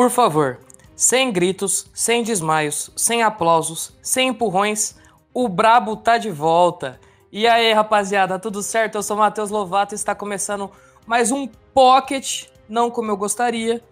[0.00, 0.58] Por favor,
[0.96, 4.96] sem gritos, sem desmaios, sem aplausos, sem empurrões,
[5.34, 6.98] o Brabo tá de volta.
[7.30, 8.94] E aí, rapaziada, tudo certo?
[8.94, 10.70] Eu sou Matheus Lovato e está começando
[11.06, 13.84] mais um Pocket, não como eu gostaria,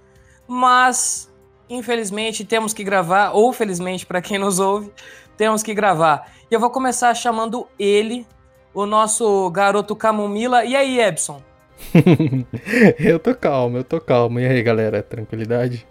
[0.46, 1.30] mas
[1.68, 4.90] infelizmente temos que gravar, ou felizmente para quem nos ouve,
[5.36, 6.32] temos que gravar.
[6.50, 8.26] E eu vou começar chamando ele,
[8.72, 10.64] o nosso garoto Camomila.
[10.64, 11.42] E aí, Ebson?
[12.98, 14.40] eu tô calmo, eu tô calmo.
[14.40, 15.86] E aí, galera, tranquilidade?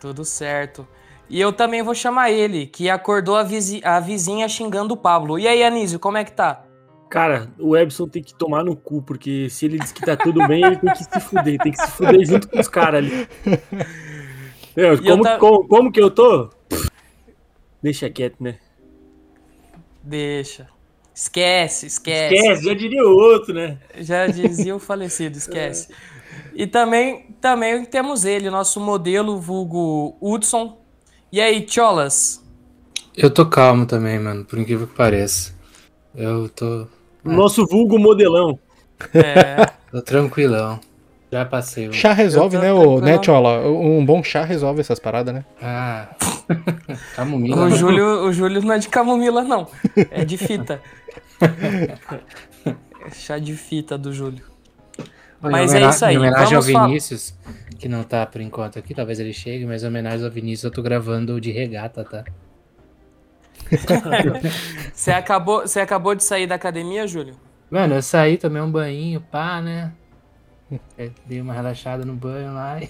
[0.00, 0.86] Tudo certo.
[1.28, 5.38] E eu também vou chamar ele, que acordou a, vizi- a vizinha xingando o Pablo.
[5.38, 6.64] E aí, Anísio, como é que tá?
[7.10, 10.46] Cara, o Ebson tem que tomar no cu, porque se ele diz que tá tudo
[10.46, 13.26] bem, ele tem que se fuder, tem que se fuder junto com os caras ali.
[14.76, 16.50] Meu, como, como, como que eu tô?
[17.82, 18.58] Deixa quieto, né?
[20.02, 20.68] Deixa.
[21.14, 22.34] Esquece, esquece.
[22.36, 23.78] Esquece, já diria o outro, né?
[23.98, 25.88] Já dizia o falecido, esquece.
[26.58, 30.76] E também, também temos ele, nosso modelo vulgo Hudson.
[31.30, 32.44] E aí, Cholas?
[33.16, 35.54] Eu tô calmo também, mano, por incrível que pareça.
[36.12, 36.88] Eu tô,
[37.22, 38.58] Nosso vulgo modelão.
[39.14, 40.80] É, tô tranquilão.
[41.30, 41.88] Já passei.
[41.90, 43.60] o- Chá resolve, né, o, né, Tchola?
[43.68, 45.44] Um bom chá resolve essas paradas, né?
[45.62, 46.08] Ah,
[47.14, 47.66] camomila.
[47.66, 47.70] o?
[47.70, 49.68] Júlio, o Júlio não é de camomila, não.
[50.10, 50.82] É de fita.
[51.40, 54.57] É chá de fita do Júlio.
[55.40, 57.34] Mas é isso aí, Em homenagem ao vamos falar- Vinícius,
[57.78, 60.70] que não tá por enquanto aqui, talvez ele chegue, mas em homenagem ao Vinícius eu
[60.70, 62.24] tô gravando de regata, tá?
[64.92, 67.34] Você acabou, você acabou de sair da academia, Júlio?
[67.70, 69.92] Mano, eu saí, tomei um banho, pá, né?
[70.98, 72.88] É, Dei uma relaxada no banho lá e.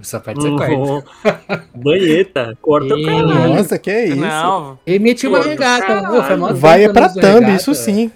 [0.00, 0.74] Essa parte você corta.
[0.74, 3.48] Oh, banheta, corta Ih, pra lá.
[3.48, 4.16] Nossa, que é isso?
[4.16, 8.10] Não, E meti uma regata, foi Vai é pra thumb, regata, isso sim.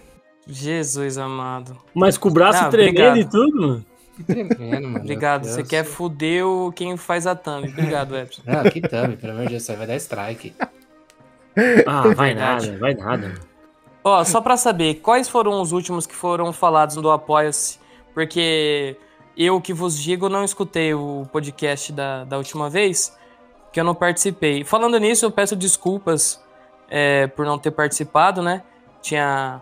[0.47, 1.77] Jesus amado.
[1.95, 3.17] Mas com o braço Ah, tremendo obrigado.
[3.19, 3.85] e tudo,
[4.27, 4.99] tremendo, mano.
[5.01, 5.45] Obrigado.
[5.45, 7.69] Você quer fuder o quem faz a thumb.
[7.69, 8.43] Obrigado, Epson.
[8.47, 10.55] Não, que thumb, pelo amor de Deus, você vai dar strike.
[11.87, 12.67] Ah, vai Verdade.
[12.71, 13.35] nada, vai nada.
[14.05, 17.79] Ó, só pra saber, quais foram os últimos que foram falados no Apoia-se?
[18.15, 18.97] Porque
[19.37, 23.17] eu que vos digo, não escutei o podcast da, da última vez,
[23.73, 24.65] que eu não participei.
[24.65, 26.41] Falando nisso, eu peço desculpas
[26.89, 28.63] é, por não ter participado, né?
[29.03, 29.61] Tinha,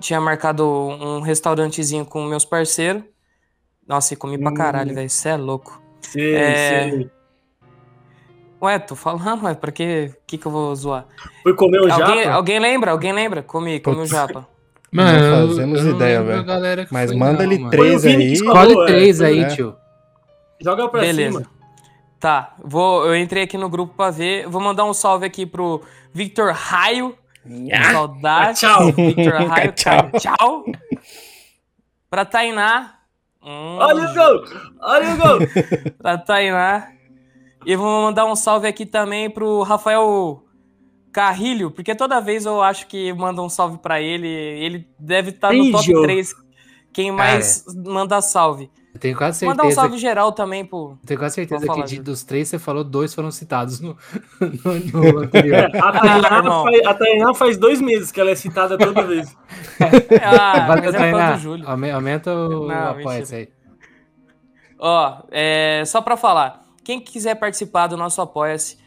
[0.00, 3.02] tinha marcado um restaurantezinho com meus parceiros.
[3.86, 5.06] Nossa, e comi pra caralho, velho.
[5.06, 5.80] Isso é louco.
[6.02, 6.90] Sei, É.
[6.90, 7.10] sei.
[8.60, 11.06] Ué, tô falando, ué, pra que, que, que eu vou zoar?
[11.44, 12.30] Foi comer o Alguém, japa?
[12.34, 12.90] alguém lembra?
[12.90, 13.42] Alguém lembra?
[13.42, 14.48] Comi, comi o japa.
[14.92, 16.88] Não eu- fazemos eu não ideia, velho.
[16.90, 17.70] Mas foi, manda não, ele mano.
[17.70, 18.32] três aí.
[18.32, 19.46] Escolhe Falou, é, três aí, é.
[19.48, 19.76] tio.
[20.60, 21.38] Joga pra Beleza.
[21.38, 21.50] cima.
[22.18, 24.48] Tá, vou, eu entrei aqui no grupo pra ver.
[24.48, 25.82] Vou mandar um salve aqui pro
[26.12, 27.14] Victor Raio.
[27.92, 28.60] Saudade.
[28.60, 28.92] Tchau.
[28.92, 29.72] Victor Raio.
[29.72, 30.10] Tchau.
[30.18, 30.64] Tchau.
[32.10, 32.94] Pra Tainá.
[33.42, 34.44] Hum, Olha o gol!
[34.80, 35.38] Olha o gol!
[35.98, 36.88] Pra Tainá.
[37.64, 40.42] E vou mandar um salve aqui também pro Rafael
[41.12, 44.28] Carrilho, porque toda vez eu acho que manda um salve pra ele.
[44.28, 46.02] Ele deve estar no top Carrilho.
[46.02, 46.34] 3.
[46.92, 48.70] Quem mais manda salve.
[48.98, 50.98] Eu tenho quase Mandar um certeza, salve geral também pro.
[51.00, 53.96] eu tenho quase certeza que de- dos três você falou, dois foram citados no,
[54.40, 55.70] no, no anterior.
[55.80, 56.64] A Tainá, irmão.
[56.64, 59.28] faz, a Tainá faz dois meses que ela é citada toda vez.
[60.20, 61.68] Ah, é Tainá, Júlio.
[61.68, 63.36] aume- Aumenta o Não, mentira.
[63.36, 63.48] aí.
[64.78, 68.78] Ó, é, só pra falar, quem quiser participar do nosso Apoia-se,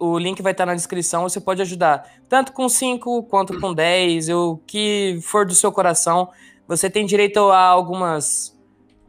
[0.00, 4.28] o link vai estar na descrição, você pode ajudar, tanto com 5 quanto com 10,
[4.30, 6.28] o que for do seu coração.
[6.68, 8.53] Você tem direito a algumas,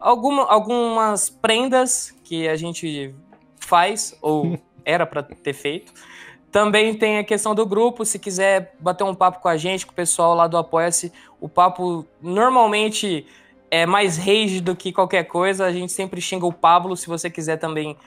[0.05, 3.15] alguma, algumas prendas que a gente
[3.57, 5.91] faz, ou era pra ter feito.
[6.51, 9.91] Também tem a questão do grupo, se quiser bater um papo com a gente, com
[9.91, 11.11] o pessoal lá do Apoia-se,
[11.41, 13.25] o papo normalmente
[13.69, 15.65] é mais rage do que qualquer coisa.
[15.65, 16.95] A gente sempre xinga o Pablo.
[16.95, 17.97] Se você quiser também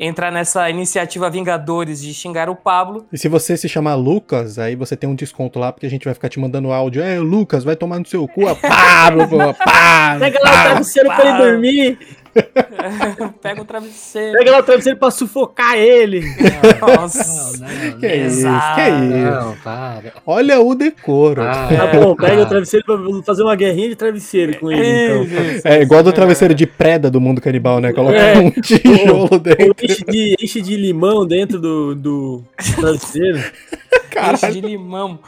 [0.00, 4.74] entrar nessa iniciativa Vingadores de xingar o Pablo, E se você se chamar Lucas, aí
[4.74, 7.02] você tem um desconto lá, porque a gente vai ficar te mandando áudio.
[7.02, 10.20] É, Lucas, vai tomar no seu cu, a Pablo, pô, Pablo.
[10.20, 11.98] Pega lá o travesseiro pra ele dormir.
[13.42, 14.38] Pega o travesseiro.
[14.38, 16.22] Pega lá o travesseiro pra sufocar ele.
[16.80, 17.58] Nossa.
[17.58, 19.16] Não, não, Que isso, que isso.
[19.16, 20.12] não, para.
[20.26, 21.42] Olha o decoro.
[21.42, 25.42] Ah, Tá bom, pega o travesseiro pra fazer uma guerrinha de travesseiro com ele, então.
[25.56, 27.92] Isso, É igual do travesseiro de preda do mundo canibal, né?
[27.92, 28.38] Coloca É.
[28.38, 29.74] um tijolo Ou dentro.
[29.82, 32.44] enche de, enche de limão dentro do, do
[32.80, 33.38] travesseiro.
[34.32, 35.18] Enche de limão.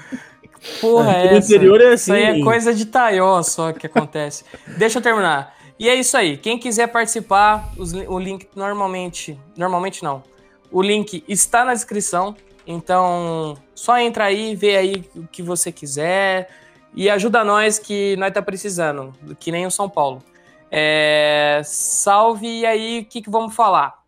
[0.80, 1.54] Porra, É, é essa?
[1.54, 2.40] interior é Isso aí assim.
[2.40, 4.44] é coisa de taió só que acontece.
[4.76, 5.54] Deixa eu terminar.
[5.82, 6.36] E é isso aí.
[6.36, 9.36] Quem quiser participar, os o link normalmente.
[9.56, 10.22] Normalmente não.
[10.70, 12.36] O link está na descrição.
[12.64, 16.48] Então, só entra aí, vê aí o que você quiser.
[16.94, 19.12] E ajuda nós que nós tá precisando.
[19.40, 20.22] Que nem o São Paulo.
[20.70, 24.04] É, salve e aí, o que, que vamos falar?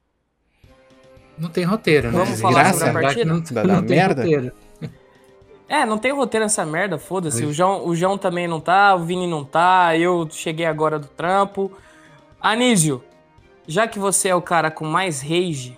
[1.36, 2.18] Não tem roteiro, né?
[2.24, 3.24] Vamos falar sobre a partida?
[3.24, 4.22] Não, não da tem merda?
[4.22, 4.52] roteiro.
[5.68, 7.44] É, não tem roteiro nessa merda, foda-se.
[7.44, 11.06] O João, o João também não tá, o Vini não tá, eu cheguei agora do
[11.08, 11.72] trampo.
[12.40, 13.02] Anísio,
[13.66, 15.76] já que você é o cara com mais rage,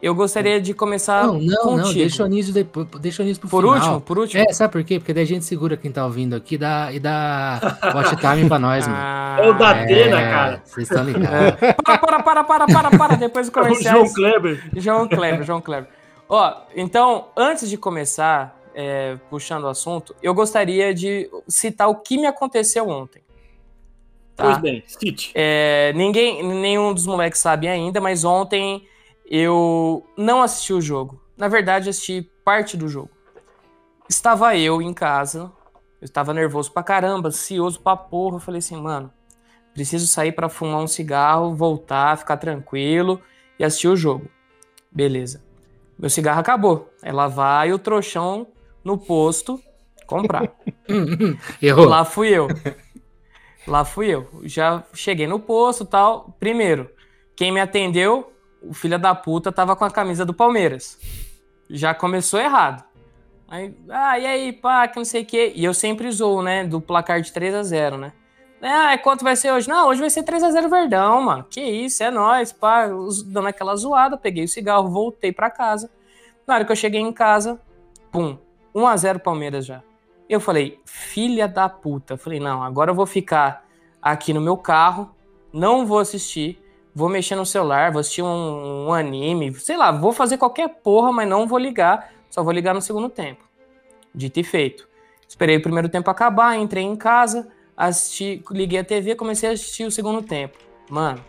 [0.00, 1.76] eu gostaria de começar Não, não, contigo.
[1.78, 1.92] não.
[1.92, 2.86] Deixa o Anísio depois.
[3.00, 3.74] Deixa o Anísio pro Por final.
[3.76, 4.44] último, por último.
[4.48, 5.00] É, sabe por quê?
[5.00, 8.48] Porque daí a gente segura quem tá ouvindo aqui e dá, e dá watch time
[8.48, 8.96] pra nós, mano.
[9.02, 10.62] Ah, É o da Atena, É, cara.
[10.64, 11.58] Vocês estão ligados.
[11.84, 13.96] Para, para, para, para, para, para, depois do É o comercial.
[13.96, 14.62] João Kleber.
[14.76, 15.88] João Kleber, João Kleber.
[16.28, 22.18] Ó, então, antes de começar, é, puxando o assunto, eu gostaria de citar o que
[22.18, 23.22] me aconteceu ontem.
[24.36, 24.44] Tá?
[24.44, 25.32] Pois bem, City.
[25.34, 28.86] É, ninguém, nenhum dos moleques sabe ainda, mas ontem
[29.26, 31.20] eu não assisti o jogo.
[31.36, 33.10] Na verdade, assisti parte do jogo.
[34.08, 35.50] Estava eu em casa,
[36.00, 38.36] eu estava nervoso pra caramba, ansioso pra porra.
[38.36, 39.12] Eu falei assim, mano,
[39.74, 43.20] preciso sair pra fumar um cigarro, voltar, ficar tranquilo
[43.58, 44.28] e assistir o jogo.
[44.90, 45.47] Beleza.
[45.98, 46.90] Meu cigarro acabou.
[47.02, 48.46] Lá vai o trouxão
[48.84, 49.60] no posto
[50.06, 50.50] comprar.
[51.60, 51.86] Errou.
[51.86, 52.48] Lá fui eu.
[53.66, 54.28] Lá fui eu.
[54.44, 56.36] Já cheguei no posto e tal.
[56.38, 56.90] Primeiro,
[57.36, 60.98] quem me atendeu, o filho da puta tava com a camisa do Palmeiras.
[61.68, 62.84] Já começou errado.
[63.46, 65.52] Aí, ah, e aí, pá, que não sei o quê.
[65.54, 66.64] E eu sempre zoo, né?
[66.64, 68.12] Do placar de 3 a 0 né?
[68.60, 69.68] E quanto vai ser hoje?
[69.68, 71.46] Não, hoje vai ser 3 a 0 Verdão, mano.
[71.48, 72.88] Que isso, é nóis, pá.
[73.26, 75.90] Dando aquela zoada, peguei o cigarro, voltei pra casa.
[76.46, 77.60] Na hora que eu cheguei em casa,
[78.10, 78.36] pum,
[78.74, 79.82] 1 a 0 Palmeiras já.
[80.28, 82.14] Eu falei, filha da puta.
[82.14, 83.64] Eu falei, não, agora eu vou ficar
[84.02, 85.14] aqui no meu carro,
[85.52, 86.60] não vou assistir,
[86.94, 91.12] vou mexer no celular, vou assistir um, um anime, sei lá, vou fazer qualquer porra,
[91.12, 93.44] mas não vou ligar, só vou ligar no segundo tempo.
[94.14, 94.88] Dito e feito.
[95.26, 97.48] Esperei o primeiro tempo acabar, entrei em casa,
[97.86, 100.58] assisti, liguei a TV, comecei a assistir o segundo tempo.
[100.90, 101.20] Mano,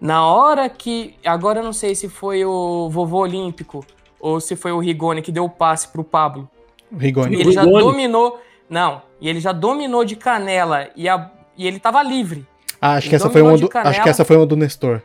[0.00, 1.14] na hora que.
[1.24, 3.84] Agora eu não sei se foi o vovô olímpico
[4.18, 6.48] ou se foi o Rigoni que deu o passe pro Pablo.
[6.96, 7.36] Rigoni.
[7.36, 7.84] E ele já Rigoni?
[7.84, 8.40] dominou.
[8.68, 12.46] Não, e ele já dominou de canela e, a- e ele tava livre.
[12.80, 13.90] Ah, acho que essa foi uma do, canela.
[13.90, 15.02] acho que essa foi uma do Nestor.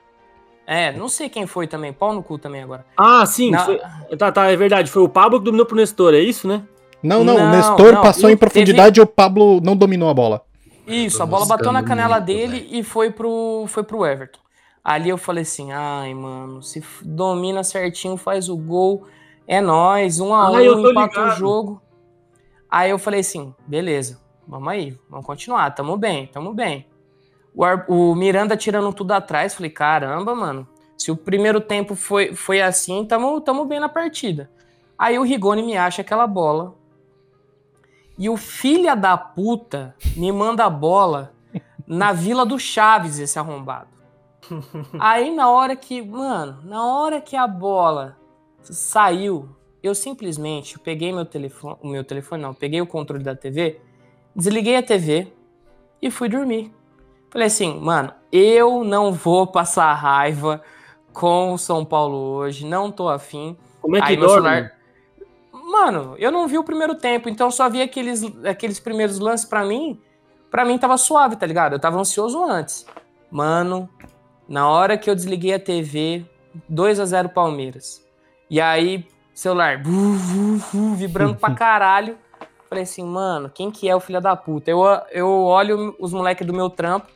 [0.67, 2.85] É, não sei quem foi também, pau no cu também agora.
[2.97, 3.51] Ah, sim.
[3.51, 3.79] Na- foi-
[4.17, 4.89] Tá, tá, é verdade.
[4.89, 6.63] Foi o Pablo que dominou pro Nestor, é isso, né?
[7.03, 10.09] Não, não, Não, o Nestor não, passou em teve- profundidade e o Pablo não dominou
[10.09, 10.41] a bola.
[10.87, 12.75] Isso, a bola bateu na canela muito, dele velho.
[12.75, 14.39] e foi pro, foi pro Everton.
[14.83, 19.07] Ali eu falei assim, ai, mano, se domina certinho, faz o gol,
[19.47, 21.81] é nóis, um a Ah, um, empata o jogo.
[22.69, 26.85] Aí eu falei assim, beleza, vamos aí, vamos continuar, tamo bem, tamo bem.
[27.55, 30.67] O, o Miranda tirando tudo atrás, falei, caramba, mano,
[30.97, 34.51] se o primeiro tempo foi, foi assim, tamo, tamo bem na partida.
[34.97, 36.75] Aí o Rigoni me acha aquela bola.
[38.17, 41.33] E o filho da puta me manda a bola
[41.85, 43.89] na Vila do Chaves, esse arrombado.
[44.99, 48.17] Aí na hora que, mano, na hora que a bola
[48.61, 49.49] saiu,
[49.81, 53.79] eu simplesmente peguei meu telefone, o meu telefone não, peguei o controle da TV,
[54.35, 55.31] desliguei a TV
[56.01, 56.71] e fui dormir.
[57.29, 60.61] Falei assim, mano, eu não vou passar raiva
[61.11, 63.57] com o São Paulo hoje, não tô afim.
[63.81, 64.33] Como é que Aí dorme?
[64.33, 64.74] celular.
[65.65, 69.65] Mano, eu não vi o primeiro tempo, então só vi aqueles, aqueles primeiros lances pra
[69.65, 69.99] mim.
[70.51, 71.73] Pra mim tava suave, tá ligado?
[71.73, 72.85] Eu tava ansioso antes.
[73.31, 73.89] Mano,
[74.47, 76.23] na hora que eu desliguei a TV,
[76.69, 78.05] 2 a 0 Palmeiras.
[78.47, 82.15] E aí, celular, bu, bu, bu, vibrando pra caralho.
[82.69, 84.69] Falei assim, mano, quem que é o filho da puta?
[84.69, 87.07] Eu, eu olho os moleques do meu trampo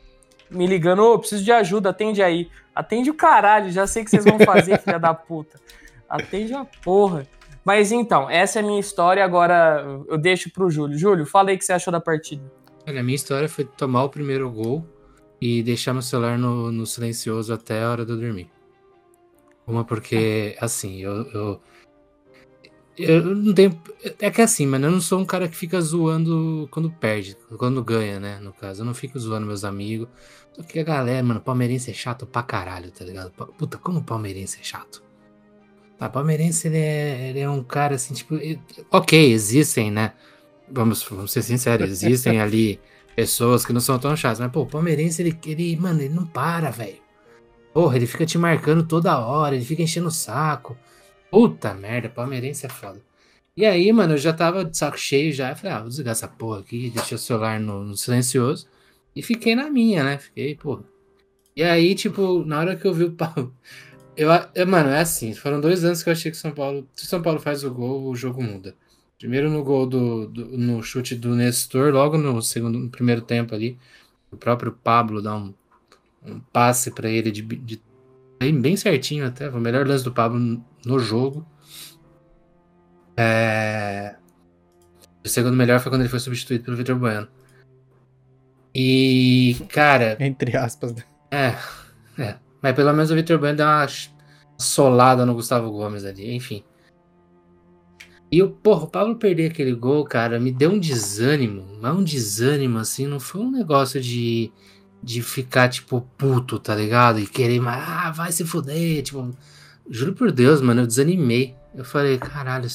[0.50, 2.50] me ligando, ô, preciso de ajuda, atende aí.
[2.74, 5.60] Atende o caralho, já sei o que vocês vão fazer, filha da puta.
[6.10, 7.28] Atende a porra.
[7.70, 10.98] Mas então, essa é a minha história, agora eu deixo pro Júlio.
[10.98, 12.42] Júlio, fala aí o que você achou da partida.
[12.88, 14.84] Olha, a minha história foi tomar o primeiro gol
[15.40, 18.50] e deixar meu celular no, no silencioso até a hora de eu dormir.
[19.68, 21.62] Uma porque, assim, eu, eu,
[22.98, 23.80] eu não tenho.
[24.20, 27.84] É que assim, mano, eu não sou um cara que fica zoando quando perde, quando
[27.84, 28.40] ganha, né?
[28.40, 30.08] No caso, eu não fico zoando meus amigos.
[30.54, 33.30] Só que a galera, mano, palmeirense é chato pra caralho, tá ligado?
[33.30, 35.08] Puta, como palmeirense é chato.
[36.00, 38.36] Tá, palmeirense, ele é, ele é um cara assim, tipo.
[38.36, 40.14] ele- Ok, existem, né?
[40.72, 42.80] Vamos, vamos ser sinceros, existem ali
[43.16, 46.26] pessoas que não são tão chatas, mas, pô, o palmeirense, ele, ele mano, ele não
[46.26, 46.98] para, velho.
[47.74, 50.78] Porra, ele fica te marcando toda hora, ele fica enchendo o saco.
[51.30, 53.02] Puta merda, palmeirense é foda.
[53.58, 55.50] E aí, mano, eu já tava de saco cheio já.
[55.50, 58.68] Eu falei, ah, vou desligar essa porra aqui, deixei o celular no, no silencioso.
[59.16, 60.18] E fiquei na minha, né?
[60.18, 60.84] Fiquei, porra.
[61.56, 63.16] E aí, tipo, na hora que eu vi o.
[64.22, 66.86] Eu, eu, mano, é assim, foram dois anos que eu achei que o São Paulo.
[66.94, 68.76] Se o São Paulo faz o gol, o jogo muda.
[69.18, 73.56] Primeiro no gol do, do- no chute do Nestor, logo no segundo, no primeiro tempo
[73.56, 73.78] ali.
[74.32, 75.54] O próprio Pablo dá um,
[76.26, 77.82] um passe pra ele de, de
[78.40, 79.50] bem, bem certinho até.
[79.50, 81.46] Foi o melhor lance do Pablo no- no jogo.
[83.16, 84.16] É...
[85.26, 87.28] O segundo melhor foi quando ele foi substituído pelo Vitor Bueno.
[88.76, 90.94] E, cara, Entre aspas.
[90.94, 91.04] né?
[91.32, 92.36] é, é.
[92.62, 93.88] Mas pelo menos o Vitor Bueno deu uma
[94.58, 96.64] solada no Gustavo Gomes ali, enfim.
[98.32, 102.04] E o, porra, o Pablo perder aquele gol, cara, me deu um desânimo, mas um
[102.04, 104.52] desânimo, assim, não foi um negócio de,
[105.02, 107.20] de ficar, tipo, puto, tá ligado?
[107.20, 109.32] E querer, mais, ah, vai se fuder, tipo,
[109.90, 111.56] juro por Deus, mano, eu desanimei.
[111.74, 112.68] Eu falei, caralho,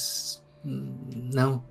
[0.65, 1.63] não,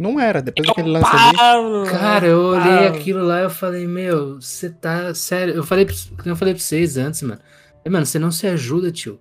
[0.00, 1.36] Não era, depois daquele lance ali.
[1.36, 2.88] Paulo, Cara, eu olhei Paulo.
[2.96, 5.54] aquilo lá e eu falei, meu, você tá sério.
[5.54, 5.94] Eu falei, pra-
[6.26, 7.40] eu falei pra vocês antes, mano.
[7.88, 9.20] Mano, você não se ajuda, tio.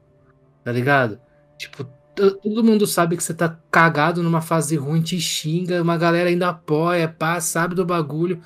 [0.64, 1.20] Tá ligado?
[1.58, 5.98] Tipo, to- todo mundo sabe que você tá cagado numa fase ruim, te xinga, uma
[5.98, 8.42] galera ainda apoia, pá, sabe do bagulho.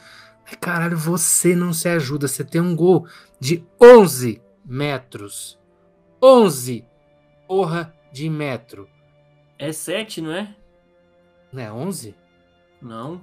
[0.45, 2.27] Mas, caralho, você não se ajuda.
[2.27, 3.07] Você tem um gol
[3.39, 5.59] de 11 metros.
[6.21, 6.85] 11
[7.47, 8.87] porra de metro.
[9.59, 10.55] É 7, não é?
[11.51, 12.15] Não é 11?
[12.83, 13.21] Não.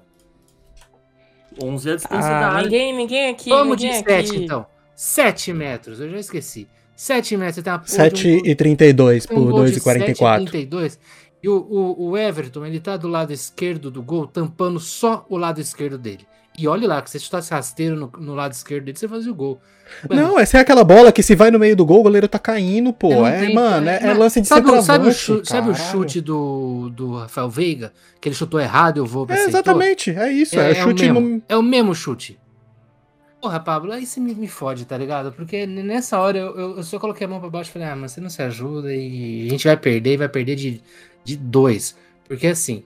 [1.63, 2.63] 11 é a distância da Ah, área.
[2.63, 3.51] ninguém, ninguém aqui.
[3.51, 4.45] Vamos de ninguém 7, aqui.
[4.45, 4.67] então.
[4.95, 6.69] 7 metros, eu já esqueci.
[6.97, 9.65] 7 metros, você tem uma porra de 7 um e 32 tem um por gol
[9.67, 10.45] de 2,44.
[10.51, 10.99] 7,32.
[11.43, 15.37] E o, o, o Everton, ele tá do lado esquerdo do gol, tampando só o
[15.39, 16.27] lado esquerdo dele.
[16.59, 19.31] E olha lá, que se você chutasse rasteiro no, no lado esquerdo dele, você fazia
[19.33, 19.61] o gol.
[20.09, 22.29] Mano, Não, essa é aquela bola que se vai no meio do gol, o goleiro
[22.29, 23.27] tá caindo, pô.
[23.27, 26.21] É, tem- mano, é, é lance de sabe, o- sabe, o chute, sabe o chute
[26.21, 27.93] do, do Rafael Veiga?
[28.21, 30.59] Que ele chutou errado e o Volpe É, exatamente, é isso.
[30.59, 31.43] É, o chute mesmo, no.
[31.49, 32.39] é o mesmo chute.
[33.41, 35.33] Porra, Pablo, aí você me, me fode, tá ligado?
[35.33, 37.97] Porque nessa hora eu, eu, eu só coloquei a mão pra baixo e falei, ah,
[37.97, 40.83] mas você não se ajuda e a gente vai perder e vai perder de,
[41.25, 41.97] de dois.
[42.29, 42.85] Porque assim,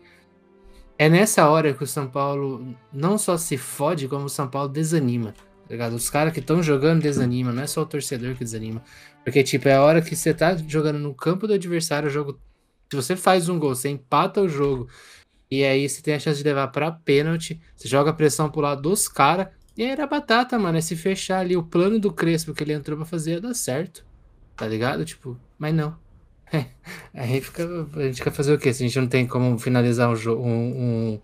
[0.99, 4.69] é nessa hora que o São Paulo não só se fode, como o São Paulo
[4.69, 5.35] desanima.
[5.69, 5.89] Tá?
[5.89, 8.83] Os caras que estão jogando desanima, não é só o torcedor que desanima.
[9.25, 12.39] Porque, tipo, é a hora que você tá jogando no campo do adversário, o jogo.
[12.91, 14.89] Se você faz um gol, você empata o jogo.
[15.51, 17.61] E aí você tem a chance de levar pra pênalti.
[17.75, 19.49] Você joga a pressão pro lado dos caras.
[19.77, 20.79] E era batata, mano.
[20.79, 23.55] É se fechar ali o plano do Crespo que ele entrou pra fazer ia dar
[23.55, 24.05] certo.
[24.57, 25.05] Tá ligado?
[25.05, 26.04] Tipo, mas não.
[27.15, 27.65] Aí fica,
[27.97, 28.73] a gente quer fazer o quê?
[28.73, 31.21] Se a gente não tem como finalizar um jogo, um,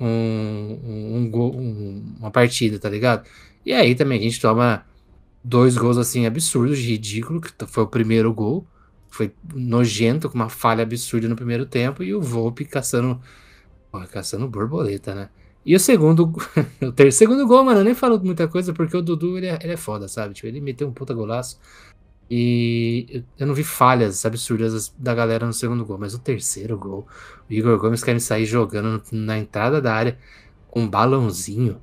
[0.00, 3.26] um, um, um um- uma partida, tá ligado?
[3.64, 4.84] E aí também a gente toma
[5.44, 8.66] dois gols assim absurdos, ridículo, que foi o primeiro gol.
[9.10, 13.20] Foi nojento, com uma falha absurda no primeiro tempo, e o Volpe caçando.
[13.90, 15.30] Porra, caçando borboleta, né?
[15.64, 16.32] E o segundo.
[16.82, 19.58] o ter, segundo gol, mano, eu nem falo muita coisa, porque o Dudu ele é,
[19.62, 20.34] ele é foda, sabe?
[20.34, 21.58] Tipo, ele meteu um puta golaço.
[22.30, 27.06] E eu- não vi falhas absurdas da galera no segundo gol, mas o terceiro gol,
[27.48, 30.18] o Igor Gomes quer me sair jogando na entrada da área
[30.70, 31.80] com um balãozinho.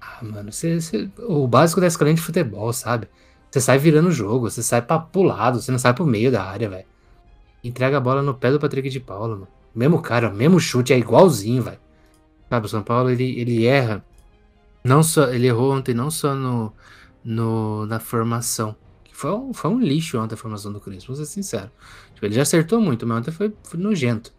[0.00, 3.08] Ah, mano, você, você- o básico da escolinha de futebol, sabe?
[3.50, 6.30] Você sai virando o jogo, você sai pra pro lado, você não sai pro meio
[6.32, 6.86] da área, velho.
[7.62, 9.48] Entrega a bola no pé do Patrick de Paula, mano.
[9.74, 11.78] Mesmo cara, mesmo chute, é igualzinho, velho.
[12.48, 14.04] Sabe, o São Paulo, ele, ele erra.
[14.82, 16.72] Não só, ele errou ontem não só no,
[17.24, 18.74] no, na formação.
[19.20, 21.70] Foi, um, foi um lixo ontem a formação do Crespo, vou ser sincero.
[22.14, 24.32] Tipo, ele já acertou muito, mas ontem foi, foi nojento.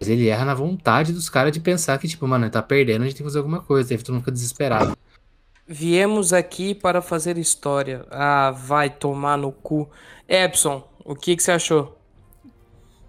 [0.00, 3.02] Mas ele erra na vontade dos caras de pensar que, tipo, mano, ele tá perdendo,
[3.02, 3.94] a gente tem que fazer alguma coisa.
[3.94, 4.98] Aí todo mundo fica desesperado.
[5.64, 8.04] Viemos aqui para fazer história.
[8.10, 9.88] Ah, vai tomar no cu.
[10.28, 11.96] Epson, o que, que você achou?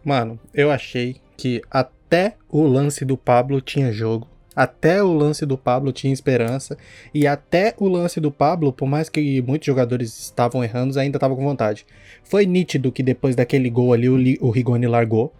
[0.05, 4.27] Mano, eu achei que até o lance do Pablo tinha jogo.
[4.55, 6.77] Até o lance do Pablo tinha esperança.
[7.13, 11.37] E até o lance do Pablo, por mais que muitos jogadores estavam errando, ainda estavam
[11.37, 11.85] com vontade.
[12.23, 15.33] Foi nítido que depois daquele gol ali, o, o Rigoni largou.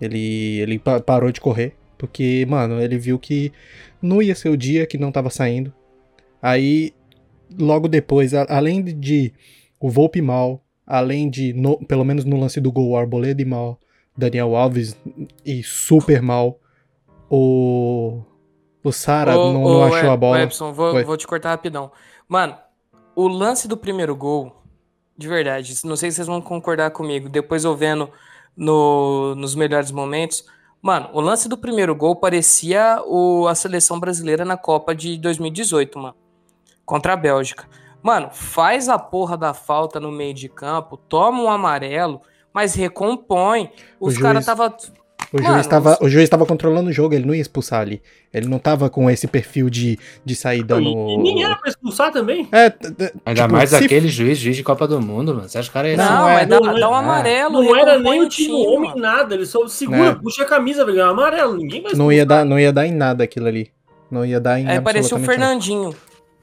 [0.00, 1.74] Ele, ele pa- parou de correr.
[1.98, 3.52] Porque, mano, ele viu que
[4.00, 5.72] não ia ser o dia que não tava saindo.
[6.40, 6.92] Aí,
[7.58, 9.32] logo depois, a- além de
[9.80, 13.78] o Volpe mal, além de, no- pelo menos no lance do gol, o Arboleda mal,
[14.16, 14.96] Daniel Alves
[15.44, 16.60] e super mal.
[17.30, 18.22] O.
[18.84, 20.42] O Sara não, não achou a bola.
[20.42, 21.92] Epson, vou, vou te cortar rapidão.
[22.28, 22.56] Mano,
[23.14, 24.62] o lance do primeiro gol,
[25.16, 28.10] de verdade, não sei se vocês vão concordar comigo, depois eu vendo
[28.56, 30.44] no, nos melhores momentos.
[30.80, 35.98] Mano, o lance do primeiro gol parecia o, a seleção brasileira na Copa de 2018,
[35.98, 36.14] mano.
[36.84, 37.68] Contra a Bélgica.
[38.02, 42.20] Mano, faz a porra da falta no meio de campo, toma um amarelo,
[42.52, 43.70] mas recompõe.
[44.00, 44.76] Os juiz- caras tava.
[45.32, 47.80] O Mano, juiz, tava, os- o juiz tava controlando o jogo, ele não ia expulsar
[47.80, 48.02] ali.
[48.34, 50.88] Ele não tava com esse perfil de, de sair dando.
[50.88, 52.46] E, e nem era pra expulsar também.
[52.52, 52.72] É,
[53.24, 55.48] Ainda tipo, mais se- aquele juiz, juiz de Copa do Mundo, mano.
[55.48, 56.12] Você acha que o cara é Não, assim?
[56.14, 57.62] Não, é, mas dá, não é- dá um amarelo.
[57.62, 59.34] Não era nem o time homem, nada.
[59.34, 60.14] Ele só segura, É.
[60.14, 61.56] puxa a camisa, ganhar amarelo.
[61.56, 63.70] Ninguém vai Não ia, dar, não ia dar em nada aquilo ali.
[64.10, 65.60] Não ia dar em É, parecia o absolutamente nada.
[65.60, 65.96] Fernandinho.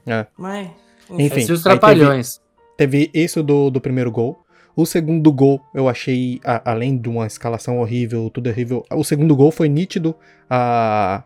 [0.06, 0.26] É.
[0.36, 0.68] Mas,
[1.10, 2.40] Enfim, Parecia os aí teve- trapalhões.
[2.76, 4.42] Teve isso do, do primeiro gol.
[4.76, 9.34] O segundo gol, eu achei, a- além de uma escalação horrível, tudo horrível, o segundo
[9.36, 10.14] gol foi nítido
[10.48, 11.24] a,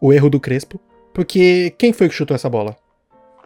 [0.00, 0.80] o erro do Crespo.
[1.12, 2.76] Porque quem foi que chutou essa bola?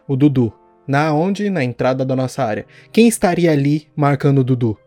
[0.06, 0.52] O Dudu.
[0.86, 1.50] Na onde?
[1.50, 2.64] Na entrada da nossa área.
[2.92, 4.78] Quem estaria ali marcando o Dudu?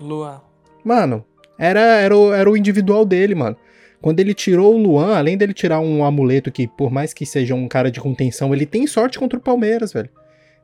[0.00, 0.40] Luan.
[0.82, 1.22] Mano,
[1.58, 3.56] era, era, o, era o individual dele, mano.
[4.00, 7.54] Quando ele tirou o Luan, além dele tirar um amuleto que, por mais que seja
[7.54, 10.08] um cara de contenção, ele tem sorte contra o Palmeiras, velho.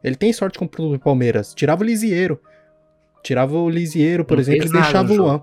[0.02, 1.52] Ele tem sorte contra o Palmeiras.
[1.52, 2.40] Tirava o Lisieiro.
[3.24, 5.42] Tirava o Lisieiro, por Não exemplo, e deixava o Luan.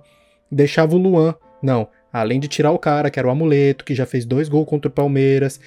[0.52, 1.36] Deixava o Luan.
[1.64, 1.88] Não.
[2.14, 4.88] Além de tirar o cara, que era o amuleto, que já fez dois gols contra
[4.88, 5.60] o Palmeiras.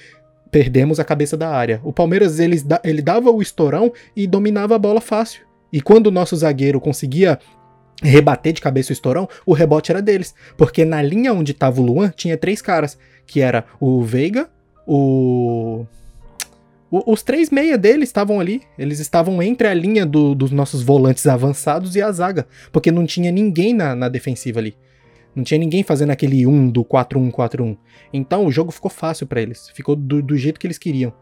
[0.48, 1.80] Perdemos a cabeça da área.
[1.82, 5.44] O Palmeiras, ele, ele dava o estourão e dominava a bola fácil.
[5.72, 7.36] E quando o nosso zagueiro conseguia
[8.00, 10.36] rebater de cabeça o estourão, o rebote era deles.
[10.56, 12.96] Porque na linha onde tava o Luan, tinha três caras.
[13.26, 14.48] Que era o Veiga,
[14.86, 15.84] o...
[16.90, 18.62] o- os três meia deles estavam ali.
[18.78, 22.46] Eles estavam entre a linha do- dos nossos volantes avançados e a zaga.
[22.72, 24.74] Porque não tinha ninguém na, na defensiva ali.
[25.34, 27.76] Não tinha ninguém fazendo aquele 1 do 4-1-4-1.
[28.12, 29.68] Então o jogo ficou fácil pra eles.
[29.70, 31.12] Ficou do, do jeito que eles queriam.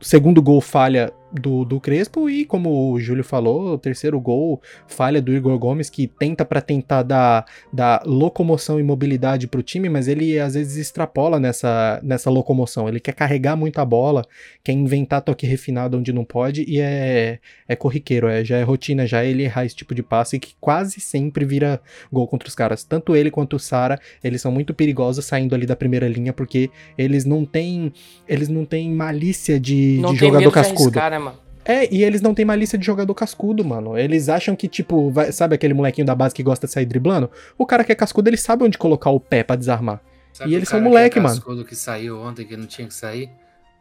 [0.00, 4.62] O segundo gol falha do, do Crespo e, como o Júlio falou, o terceiro gol
[4.86, 9.88] falha do Igor Gomes, que tenta pra tentar dar, dar locomoção e mobilidade pro time,
[9.88, 12.88] mas ele às vezes extrapola nessa, nessa locomoção.
[12.88, 14.24] Ele quer carregar muito a bola,
[14.62, 19.06] quer inventar toque refinado onde não pode e é, é corriqueiro, é, já é rotina
[19.06, 21.80] já ele errar esse tipo de passe que quase sempre vira
[22.12, 22.84] gol contra os caras.
[22.84, 26.70] Tanto ele quanto o Sara, eles são muito perigosos saindo ali da primeira linha porque
[26.96, 27.92] eles não têm
[28.28, 30.98] eles não têm malícia de, Não de jogador cascudo.
[30.98, 31.23] arriscar, né?
[31.64, 33.96] É, e eles não têm malícia de jogador cascudo, mano.
[33.96, 37.30] Eles acham que, tipo, vai- sabe aquele molequinho da base que gosta de sair driblando?
[37.56, 40.00] O cara que é cascudo, ele sabe onde colocar o pé pra desarmar.
[40.32, 41.34] Sabe E o eles são moleque, que é mano.
[41.36, 43.30] cascudo que saiu ontem que não tinha que sair?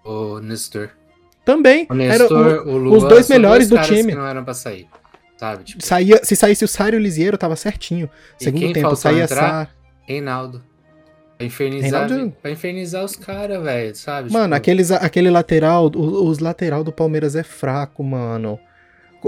[0.06, 0.89] O Nestor.
[1.43, 1.86] Também.
[1.89, 4.13] O Era Nestor, o- o Luan, os dois melhores do caras time.
[4.15, 4.88] não eram pra sair.
[5.38, 5.63] Sabe?
[5.65, 8.10] Tipo, saía, se saísse o Sário Lisieiro, tava certinho.
[8.39, 9.65] E Segundo quem tempo, saía entrar?
[9.65, 9.69] Sá.
[10.08, 10.63] Reinaldo.
[11.43, 14.32] Pra infernizar, Reinaldo- pra infernizar os caras, velho, sabe?
[14.32, 18.60] Mano, Tipo, aqueles, aquele lateral, o- os lateral do Palmeiras é fraco, mano.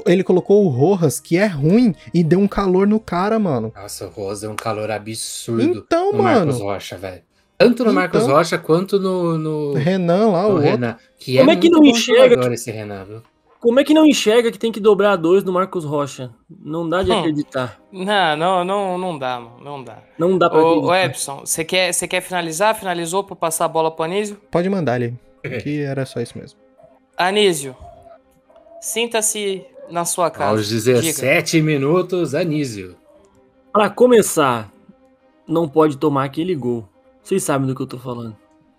[0.06, 3.72] Ele colocou o Rojas, que é ruim, e deu um calor no cara, mano.
[3.76, 6.66] Nossa, o Rosa é um calor absurdo Então, no Marcos mano.
[6.66, 7.22] Rocha, velho.
[7.58, 10.70] Tanto no Então- Marcos Rocha quanto no, no, Renan lá, o no outro.
[10.72, 10.98] Renan.
[11.18, 13.22] Que Como é é que não enxerga jogador esse Renan, viu?
[13.66, 16.30] Como é que não enxerga que tem que dobrar dois no Marcos Rocha?
[16.64, 17.20] Não dá de Hum.
[17.20, 17.82] acreditar.
[17.92, 19.58] Não, não, não, não dá, mano.
[19.60, 20.04] Não dá.
[20.20, 20.88] Não dá pra Ô, acreditar.
[20.92, 22.76] ô Epson, você quer, você quer finalizar?
[22.76, 24.38] Finalizou pra passar a bola pro Anísio?
[24.52, 25.16] Pode mandar ali.
[25.64, 26.60] Que era só isso mesmo.
[27.18, 27.76] Anísio,
[28.82, 30.52] sinta-se na sua casa.
[30.52, 32.96] Aos 17 minutos, Anísio.
[33.74, 34.72] Pra começar,
[35.48, 36.88] não pode tomar aquele gol.
[37.24, 38.36] Vocês sabem do que eu tô falando.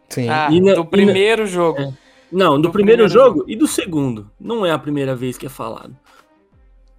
[0.09, 0.29] Sim.
[0.29, 1.93] Ah, E na- do e na- primeiro jogo.
[2.31, 4.31] Não, do, Do primeiro, primeiro jogo e do segundo.
[4.41, 5.97] Não é a primeira vez que é falado.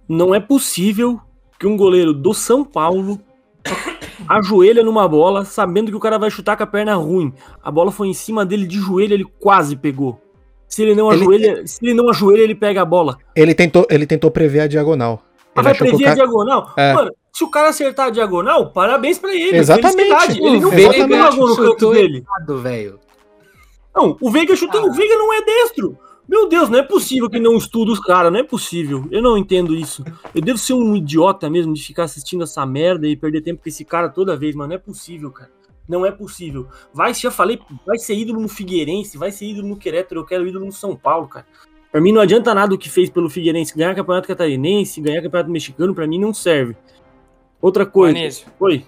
[0.08, 1.20] Não é possível
[1.58, 3.20] que um goleiro do São Paulo
[4.28, 7.32] ajoelha numa bola sabendo que o cara vai chutar com a perna ruim.
[7.62, 10.20] A bola foi em cima dele de joelho, ele quase pegou.
[10.68, 13.18] Se ele não Ele- ajoelha, se ele não ajoelha, ele pega a bola.
[13.34, 15.22] Ele tentou, ele tentou prever a diagonal.
[15.56, 16.14] Ele vai prever a cara...
[16.14, 16.72] diagonal?
[16.76, 16.92] É.
[16.94, 19.56] Mano, se o cara acertar a diagonal, parabéns pra ele.
[19.56, 20.38] Exatamente.
[20.38, 22.18] Ele não fez Veiga nenhuma gol no canto dele.
[22.18, 23.00] errado, velho.
[23.94, 24.88] Não, o Veiga chutou.
[24.88, 25.98] O Veiga não é destro.
[26.28, 29.06] Meu Deus, não é possível que não estuda os caras, não é possível.
[29.10, 30.04] Eu não entendo isso.
[30.34, 33.68] Eu devo ser um idiota mesmo de ficar assistindo essa merda e perder tempo com
[33.68, 34.68] esse cara toda vez, mano.
[34.68, 35.50] Não é possível, cara.
[35.88, 36.68] Não é possível.
[36.92, 40.46] Vai, já falei, vai ser ídolo no Figueirense, vai ser ídolo no Querétaro, eu quero
[40.46, 41.46] ídolo no São Paulo, cara.
[41.90, 43.74] Pra mim não adianta nada o que fez pelo Figueirense.
[43.74, 46.76] Ganhar campeonato catarinense, ganhar campeonato mexicano, pra mim não serve.
[47.60, 48.44] Outra coisa.
[48.60, 48.84] Oi.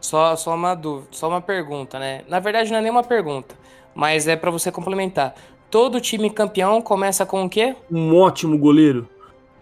[0.00, 2.22] só, só uma dúvida, só uma pergunta, né?
[2.28, 3.56] Na verdade, não é nenhuma pergunta,
[3.96, 5.34] mas é pra você complementar.
[5.70, 7.74] Todo time campeão começa com o quê?
[7.90, 9.08] Um ótimo goleiro.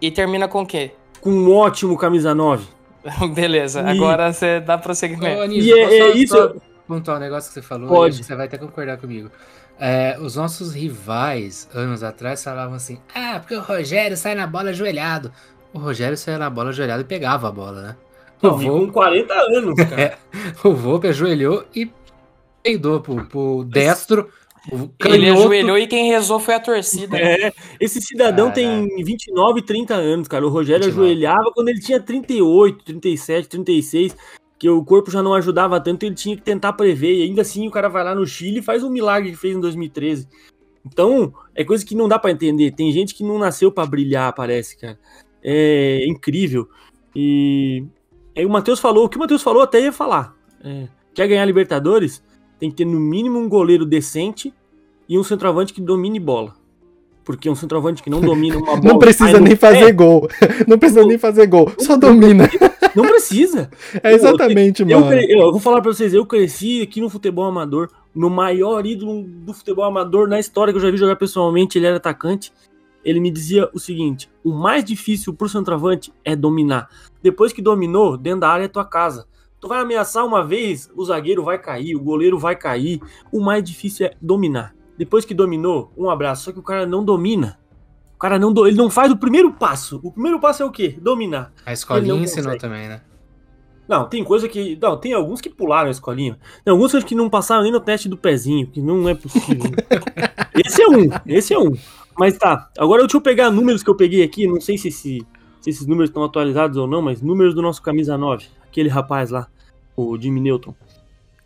[0.00, 0.90] E termina com o quê?
[1.20, 2.66] Com um ótimo camisa 9.
[3.34, 5.40] Beleza, E- agora você dá Ô, prosseguimento.
[5.40, 6.54] Anísio, E é- é só- isso- só
[6.86, 7.88] pontuar um negócio que você falou?
[7.88, 8.22] Pode.
[8.22, 9.30] Você vai até concordar comigo.
[9.80, 14.70] É, os nossos rivais, anos atrás, falavam assim: ah, porque o Rogério sai na bola
[14.70, 15.32] ajoelhado.
[15.72, 17.96] O Rogério saia na bola ajoelhado e pegava a bola, né?
[18.42, 20.18] O Não, vi com Volpe, 40 anos, cara.
[20.62, 21.90] o Volpe ajoelhou e
[22.64, 24.28] peidou pro, pro destro.
[24.72, 27.18] O Ele ajoelhou e quem rezou foi a torcida.
[27.18, 28.88] É, esse cidadão Caralho.
[28.88, 30.46] tem 29, 30 anos, cara.
[30.46, 31.10] O Rogério 29.
[31.10, 34.16] ajoelhava quando ele tinha 38, 37, 36,
[34.58, 37.14] que o corpo já não ajudava tanto, ele tinha que tentar prever.
[37.14, 39.54] E ainda assim o cara vai lá no Chile e faz um milagre que fez
[39.54, 40.26] em 2013.
[40.86, 42.70] Então, é coisa que não dá pra entender.
[42.70, 44.98] Tem gente que não nasceu pra brilhar, parece, cara.
[45.42, 46.66] É incrível.
[47.14, 47.84] E
[48.34, 50.34] aí o Matheus falou, o que o Matheus falou até ia falar.
[50.62, 52.22] É, quer ganhar Libertadores?
[52.64, 54.50] Tem que ter no mínimo um goleiro decente
[55.06, 56.54] e um centroavante que domine bola.
[57.22, 58.80] Porque um centroavante que não domina uma bola.
[58.94, 60.26] Não precisa nem pé, fazer gol.
[60.66, 61.70] Não precisa nem fazer gol.
[61.78, 62.48] Só domina.
[62.96, 63.68] Não precisa.
[64.02, 65.08] É exatamente, Eu, mano.
[65.10, 67.90] cre- eu vou falar pra vocês, eu cresci aqui no futebol amador.
[68.14, 71.84] Meu maior ídolo do futebol amador na história que eu já vi jogar pessoalmente, ele
[71.86, 72.50] era atacante.
[73.04, 76.88] Ele me dizia o seguinte: o mais difícil pro centroavante é dominar.
[77.22, 79.26] Depois que dominou, dentro da área é tua casa.
[79.64, 83.00] Tu vai ameaçar uma vez, o zagueiro vai cair, o goleiro vai cair.
[83.32, 84.74] O mais difícil é dominar.
[84.98, 86.44] Depois que dominou, um abraço.
[86.44, 87.58] Só que o cara não domina.
[88.14, 90.00] O cara não, do- ele não faz o primeiro passo.
[90.02, 90.98] O primeiro passo é o quê?
[91.00, 91.50] Dominar.
[91.64, 93.00] A escolinha ensinou também, né?
[93.88, 94.78] Não, tem coisa que.
[94.82, 96.38] Não, tem alguns que pularam a escolinha.
[96.62, 99.70] Tem alguns que não passaram nem no teste do pezinho, que não é possível.
[100.62, 101.72] esse é um, esse é um.
[102.18, 105.26] Mas tá, agora deixa eu pegar números que eu peguei aqui, não sei se, esse-
[105.58, 109.30] se esses números estão atualizados ou não, mas números do nosso camisa 9, aquele rapaz
[109.30, 109.46] lá,
[109.96, 110.74] o Jimmy Newton.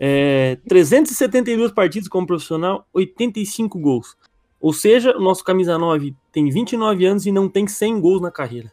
[0.01, 4.17] É, 372 partidas como profissional, 85 gols.
[4.59, 8.31] Ou seja, o nosso camisa 9 tem 29 anos e não tem 100 gols na
[8.31, 8.73] carreira.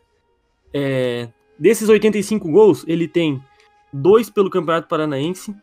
[0.73, 1.27] É,
[1.59, 3.43] desses 85 gols, ele tem
[3.91, 5.53] 2 pelo Campeonato Paranaense,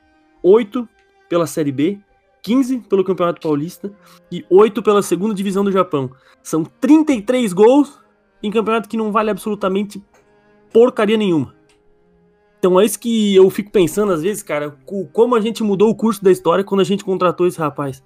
[0.43, 0.87] 8
[1.29, 1.99] pela Série B,
[2.43, 3.91] 15 pelo Campeonato Paulista
[4.31, 6.11] e 8 pela segunda divisão do Japão.
[6.43, 7.99] São 33 gols
[8.43, 10.03] em campeonato que não vale absolutamente
[10.73, 11.55] porcaria nenhuma.
[12.65, 15.91] Então é isso que eu fico pensando às vezes, cara, co- como a gente mudou
[15.91, 18.01] o curso da história quando a gente contratou esse rapaz.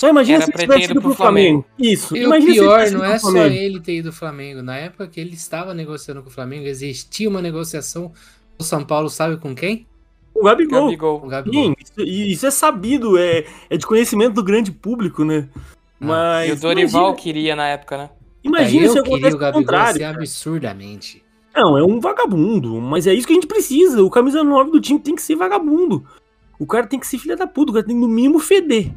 [0.00, 1.64] Só imagina Era se ele tivesse ido pro pro Flamengo.
[1.76, 2.16] Isso.
[2.16, 3.54] E imagina o se ele pior não é pro só Flamengo.
[3.56, 4.62] ele ter ido ao Flamengo.
[4.62, 8.12] Na época que ele estava negociando com o Flamengo, existia uma negociação.
[8.56, 9.88] O São Paulo sabe com quem?
[10.32, 10.84] O Gabigol.
[10.86, 11.22] Gabigol.
[11.24, 11.64] o Gabigol.
[11.64, 15.48] Sim, isso, e isso é sabido, é, é de conhecimento do grande público, né?
[15.98, 16.48] Mas.
[16.48, 18.10] E o Dorival imagina, queria na época, né?
[18.44, 19.92] imagina eu se queria acontece o o Gabigol contrário.
[19.94, 20.16] ser cara.
[20.16, 21.23] absurdamente.
[21.54, 24.02] Não, é um vagabundo, mas é isso que a gente precisa.
[24.02, 26.04] O camisa 9 do time tem que ser vagabundo.
[26.58, 28.92] O cara tem que ser filha da puta, o cara tem que no mínimo feder.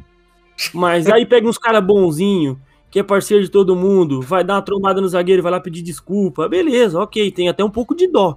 [0.74, 4.62] Mas aí pega uns caras bonzinho, que é parceiro de todo mundo, vai dar uma
[4.62, 6.48] trombada no zagueiro, vai lá pedir desculpa.
[6.48, 8.36] Beleza, ok, tem até um pouco de dó.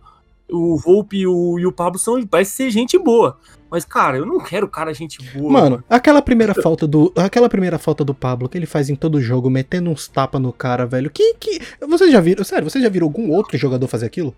[0.52, 3.40] O Volpe e o, e o Pablo são, parece ser gente boa.
[3.72, 5.50] Mas, cara, eu não quero cara gente boa.
[5.50, 7.12] Mano, aquela primeira falta do.
[7.16, 10.52] Aquela primeira falta do Pablo que ele faz em todo jogo, metendo uns tapas no
[10.52, 11.10] cara, velho.
[11.10, 11.34] Que.
[11.36, 12.44] que Vocês já viram.
[12.44, 14.36] Sério, você já viram algum outro jogador fazer aquilo?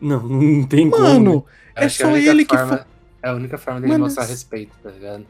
[0.00, 1.02] Não, não tem como.
[1.02, 1.08] né?
[1.14, 2.54] Mano, é Acho que só ele que.
[2.56, 2.86] forma- fa-
[3.22, 5.26] É a única forma dele Mano, mostrar respeito, tá ligado?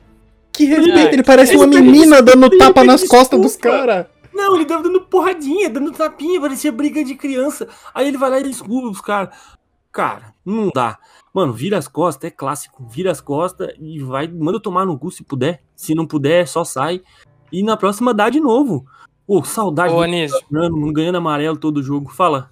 [0.53, 3.79] Que respeito, É, ele parece ele uma menina dando tapa nas costas dos desculpa.
[3.79, 4.07] caras.
[4.35, 7.67] Não, ele tava dando porradinha, dando tapinha, parecia briga de criança.
[7.95, 9.31] Aí ele vai lá e desculpa os caras.
[9.93, 10.99] Cara, não dá.
[11.33, 12.85] Mano, vira as costas, é clássico.
[12.89, 15.63] Vira as costas e vai, manda tomar no cu se puder.
[15.77, 17.03] Se não puder, só sai.
[17.53, 18.87] E na próxima dá de novo.
[19.27, 22.11] Pô, saudade Ô, do Anísio, Fernando, ganhando amarelo todo jogo.
[22.11, 22.51] Fala.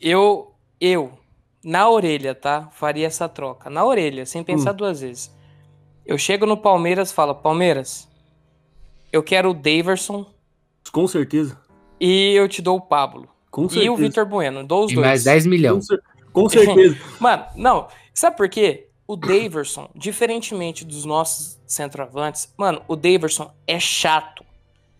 [0.00, 1.12] eu, eu,
[1.64, 2.68] na orelha, tá?
[2.72, 3.70] Faria essa troca.
[3.70, 4.76] Na orelha, sem pensar Hum.
[4.76, 5.34] duas vezes.
[6.04, 8.08] Eu chego no Palmeiras e falo, Palmeiras,
[9.12, 10.26] eu quero o Daverson
[10.92, 11.58] Com certeza.
[11.98, 13.28] e eu te dou o Pablo.
[13.50, 13.92] Com E certeza.
[13.92, 15.06] o Vitor Bueno, dou os E dois.
[15.06, 15.86] mais 10 Com, milhões.
[16.34, 16.98] Com certeza.
[17.18, 17.86] Mano, não.
[18.12, 18.88] Sabe por quê?
[19.06, 24.44] O Daverson, diferentemente dos nossos centroavantes, mano, o Daverson é chato.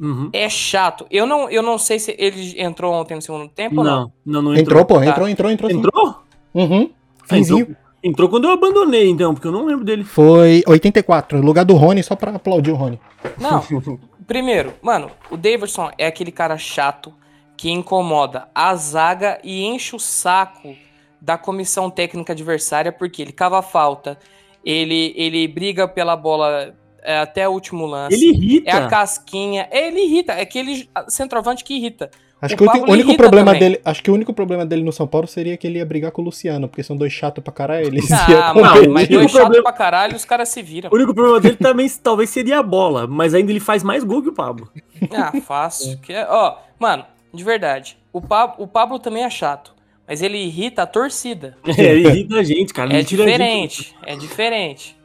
[0.01, 0.29] Uhum.
[0.33, 1.07] É chato.
[1.11, 4.01] Eu não, eu não sei se ele entrou ontem no segundo tempo ou não.
[4.27, 4.85] Não, não, não Entrou, entrou.
[4.85, 5.07] pô, Tá.
[5.11, 5.71] entrou, entrou, entrou.
[5.71, 5.79] sim.
[5.79, 6.17] Entrou?
[6.55, 6.91] Uhum.
[7.23, 7.61] Ah, Finzinho.
[7.61, 7.77] entrou?
[8.03, 10.05] Entrou quando eu abandonei, então, porque eu não lembro dele.
[10.05, 13.01] Foi 84, no lugar do Rony, só pra aplaudir o Rony.
[13.41, 13.63] Não.
[14.27, 17.15] Primeiro, mano, o Daverson é aquele cara chato
[17.57, 20.75] que incomoda a zaga e enche o saco
[21.25, 24.19] da comissão técnica adversária porque ele cava falta,
[24.65, 28.15] ele, ele briga pela bola é, até o último lance.
[28.15, 28.71] Ele irrita.
[28.71, 29.67] É a casquinha.
[29.73, 30.33] Ele irrita.
[30.35, 32.11] É aquele centroavante que irrita.
[32.43, 33.61] Acho O que o, Pablo único problema também.
[33.71, 36.11] dele, acho que o único problema dele no São Paulo seria que ele ia brigar
[36.13, 37.87] com o Luciano, porque são dois chatos pra caralho.
[37.87, 40.91] Eles Ah, mano, mas o dois chato problema- pra caralho, os caras se viram.
[40.93, 44.21] O único problema dele também talvez seria a bola, mas ainda ele faz mais gol
[44.23, 44.69] que o Pablo.
[45.11, 45.99] Ah, fácil.
[46.01, 47.97] Que é- ó, mano, de verdade.
[48.13, 49.74] O, Pa- o Pablo também é chato.
[50.07, 51.57] Mas ele irrita a torcida.
[51.79, 52.93] É, irrita a gente, cara.
[52.93, 54.97] É diferente, é diferente.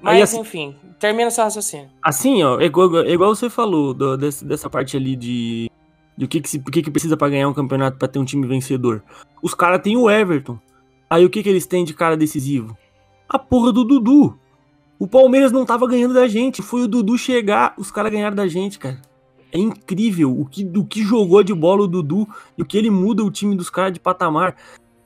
[0.00, 1.88] Mas, assim- enfim, termina seu raciocínio.
[2.02, 5.70] Assim, ó, é igual, igual você falou do- desse- dessa parte ali de.
[6.18, 8.24] De o que, que, se, que, que precisa pra ganhar um campeonato pra ter um
[8.24, 9.02] time vencedor.
[9.42, 10.58] Os caras têm o Everton.
[11.10, 12.74] Aí o que, que eles têm de cara decisivo?
[13.28, 14.38] A porra do Dudu.
[14.98, 16.62] O Palmeiras não tava ganhando da gente.
[16.62, 18.98] Foi o Dudu chegar, os caras ganharam da gente, cara.
[19.52, 22.28] É incrível o que, o que jogou de bola o Dudu
[22.58, 24.56] e o que ele muda o time dos caras de patamar.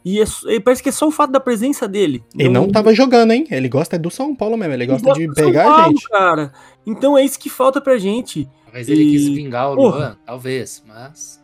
[0.05, 2.25] E é e parece que é só o fato da presença dele.
[2.37, 3.47] Ele não tava jogando, hein?
[3.51, 4.73] Ele gosta do São Paulo mesmo.
[4.75, 6.09] Ele gosta de Ele gosta do pegar São a Paulo, gente.
[6.09, 6.53] cara.
[6.87, 8.49] Então é isso que falta pra gente.
[8.65, 9.75] Talvez ele quis E- vingar o.
[9.75, 11.40] Luan, talvez, mas.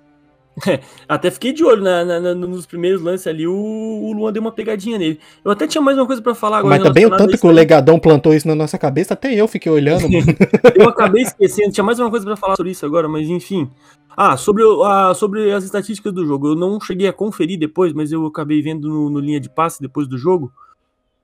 [1.09, 4.41] Até fiquei de olho na- na- na- nos primeiros lances ali, o, o Luan deu
[4.41, 5.21] uma pegadinha nele.
[5.45, 6.77] Eu até tinha mais uma coisa pra falar agora.
[6.77, 7.55] Mas também o tanto que o aí.
[7.57, 10.07] Legadão plantou isso na nossa cabeça, até eu fiquei olhando.
[10.75, 13.71] Eu acabei esquecendo, tinha mais uma coisa pra falar sobre isso agora, mas enfim.
[14.17, 16.49] Ah, sobre, a- sobre as estatísticas do jogo.
[16.49, 19.81] Eu não cheguei a conferir depois, mas eu acabei vendo no, no linha de passe
[19.81, 20.51] depois do jogo.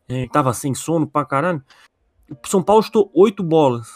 [0.09, 1.62] É, tava sem sono pra caralho.
[2.47, 3.88] São Paulo chutou oito bolas.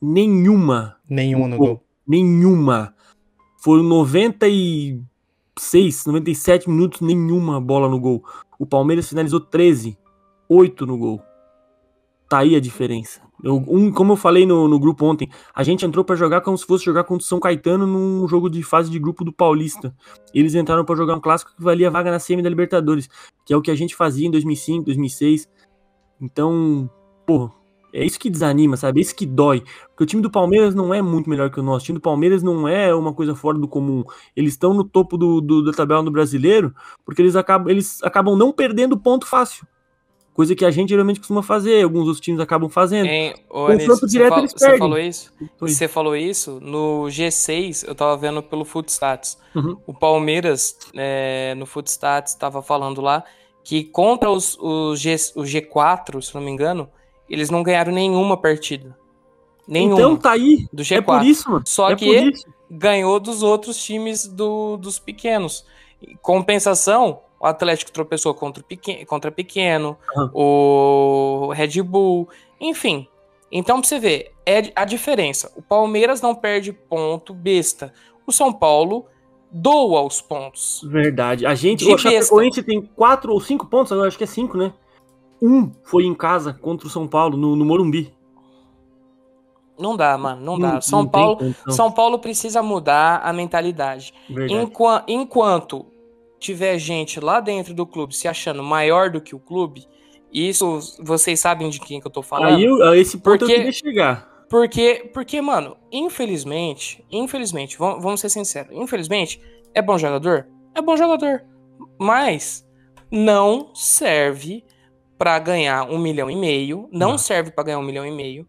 [0.00, 1.82] Nenhuma Nenhuma no gol.
[2.06, 2.93] Nenhuma.
[3.64, 8.22] Foram 96, 97 minutos, nenhuma bola no gol.
[8.58, 9.96] O Palmeiras finalizou 13,
[10.46, 11.22] 8 no gol.
[12.28, 13.22] Tá aí a diferença.
[13.42, 16.58] Eu- um, como eu falei no, no grupo ontem, a gente entrou pra jogar como
[16.58, 19.96] se fosse jogar contra o São Caetano num jogo de fase de grupo do Paulista.
[20.34, 23.08] Eles entraram pra jogar um clássico que valia vaga na semi da Libertadores,
[23.46, 25.48] que é o que a gente fazia em 2005, 2006.
[26.20, 26.90] Então,
[27.26, 27.50] pô,
[27.94, 29.00] é isso que desanima, sabe?
[29.00, 29.62] É isso que dói.
[29.88, 31.84] Porque o time do Palmeiras não é muito melhor que o nosso.
[31.84, 34.02] O time do Palmeiras não é uma coisa fora do comum.
[34.36, 38.36] Eles estão no topo do, do- da tabela do brasileiro porque eles acabam, eles acabam
[38.36, 39.66] não perdendo ponto fácil.
[40.32, 43.06] Coisa que a gente geralmente costuma fazer, alguns outros times acabam fazendo.
[43.06, 44.78] Hein, ô, Confronto você, direto, fal- eles você perdem.
[44.80, 45.32] falou isso?
[45.60, 49.38] Você falou isso no G6, eu tava vendo pelo Footstats.
[49.54, 49.76] Uhum.
[49.86, 53.22] O Palmeiras, é, no Footstats, estava falando lá
[53.62, 56.88] que contra os, os G, o G4, se não me engano,
[57.28, 58.96] eles não ganharam nenhuma partida.
[59.66, 59.94] Nenhuma.
[59.94, 60.66] Então tá aí.
[60.72, 60.96] do G4.
[60.96, 61.64] É por isso, mano.
[61.66, 62.32] Só é que
[62.70, 65.64] ganhou dos outros times do, dos pequenos.
[66.02, 70.30] Em Compensação, o Atlético tropeçou contra o pequeno, contra pequeno Aham.
[70.34, 72.28] o Red Bull,
[72.60, 73.08] enfim.
[73.50, 75.52] Então, pra você ver, é a diferença.
[75.56, 77.92] O Palmeiras não perde ponto besta.
[78.26, 79.06] O São Paulo
[79.50, 80.80] doa os pontos.
[80.84, 81.46] Verdade.
[81.46, 84.58] A gente, De o Chapecoense tem quatro ou cinco pontos, agora acho que é cinco,
[84.58, 84.72] né?
[85.42, 88.12] Um foi em casa contra o São Paulo, no, no Morumbi.
[89.78, 90.80] Não dá, mano, não dá.
[90.80, 91.54] São tem Paulo.
[91.68, 94.14] São Paulo precisa mudar a mentalidade.
[94.48, 95.86] Enqua- enquanto
[96.38, 99.84] tiver gente lá dentro do clube se achando maior do que o clube,
[100.32, 102.54] isso vocês sabem de quem que eu tô falando.
[102.56, 104.32] Aí eu- esse ponto Porque- eu queria chegar.
[104.48, 109.40] Porque, porque, mano, infelizmente, infelizmente, vamos, vamos ser sinceros, infelizmente,
[109.74, 110.46] é bom jogador?
[110.74, 111.42] É bom jogador.
[111.98, 112.64] Mas
[113.10, 114.63] não serve
[115.18, 116.88] pra ganhar um milhão e meio.
[116.92, 117.18] Não, Não.
[117.18, 118.46] serve pra ganhar um milhão e meio.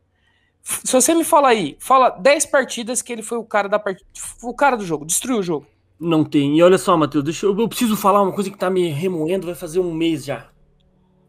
[0.63, 4.09] Se você me fala aí, fala 10 partidas que ele foi o cara da partida.
[4.41, 5.67] O cara do jogo, destruiu o jogo.
[5.99, 6.57] Não tem.
[6.57, 9.45] E olha só, Matheus, deixa eu, eu preciso falar uma coisa que tá me remoendo,
[9.45, 10.47] vai fazer um mês já.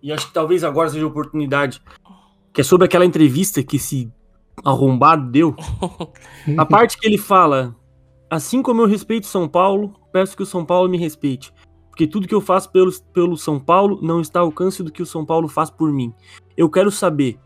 [0.03, 1.83] E acho que talvez agora seja a oportunidade.
[2.53, 4.11] Que é sobre aquela entrevista que esse
[4.65, 5.55] arrombado deu.
[6.57, 7.77] A parte que ele fala:
[8.31, 11.53] Assim como eu respeito São Paulo, peço que o São Paulo me respeite.
[11.97, 15.01] Porque tudo que eu faço pelo, pelo São Paulo não está ao alcance do que
[15.01, 16.13] o São Paulo faz por mim.
[16.55, 17.39] Eu quero saber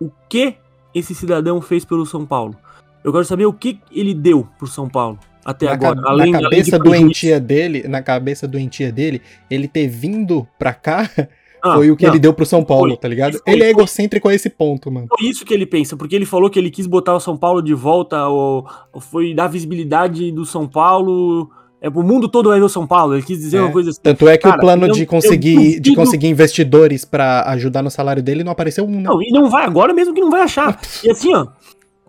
[0.00, 0.54] o que
[0.94, 2.56] esse cidadão fez pelo São Paulo.
[3.04, 6.00] Eu quero saber o que ele deu pro São Paulo até na, agora.
[6.00, 7.02] ca- além, na além cabeça de prejuízo.
[7.04, 11.06] doentia dele, na cabeça doentia dele, ele ter vindo pra cá
[11.60, 13.32] Ah, foi o que não, ele deu pro São Paulo, Foi, tá ligado?
[13.44, 15.08] foi, ele é egocêntrico a esse ponto, mano.
[15.08, 17.60] Foi isso que ele pensa, porque ele falou que ele quis botar o São Paulo
[17.60, 21.50] de volta, ou, ou foi dar visibilidade do São Paulo.
[21.80, 23.14] É, o mundo todo vai ver o São Paulo.
[23.14, 23.60] Ele quis dizer É.
[23.62, 24.00] uma coisa assim.
[24.02, 27.82] Tanto é que Cara, o plano eu- de eu conseguir, de conseguir investidores pra ajudar
[27.82, 29.02] no salário dele não apareceu um, né?
[29.02, 30.78] Não, e não vai agora mesmo que não vai achar.
[31.04, 31.46] E assim, ó.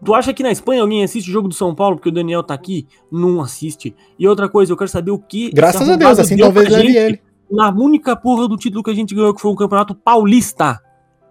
[0.03, 2.41] Tu acha que na Espanha alguém assiste o jogo do São Paulo porque o Daniel
[2.41, 2.87] tá aqui?
[3.11, 3.93] Não assiste.
[4.17, 5.51] E outra coisa, eu quero saber o que.
[5.51, 7.21] Graças a Deus, assim talvez leve ele.
[7.51, 10.79] Na única porra do título que a gente ganhou, que foi o Campeonato Paulista.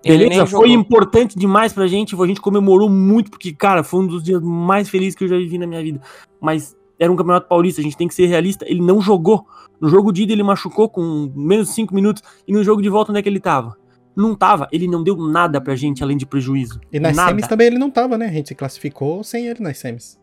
[0.05, 0.47] Ele Beleza?
[0.47, 2.15] Foi importante demais pra gente.
[2.21, 5.37] A gente comemorou muito, porque, cara, foi um dos dias mais felizes que eu já
[5.37, 6.01] vivi na minha vida.
[6.41, 8.65] Mas era um campeonato paulista, a gente tem que ser realista.
[8.69, 9.47] Ele não jogou.
[9.81, 12.23] No jogo de ida ele machucou com menos de 5 minutos.
[12.47, 13.77] E no jogo de volta, onde é que ele tava?
[14.17, 14.67] Não tava.
[14.73, 16.81] Ele não deu nada pra gente além de prejuízo.
[16.93, 17.29] E nas nada.
[17.29, 18.27] semis também ele não tava, né?
[18.27, 20.19] A gente se classificou sem ele nas semis.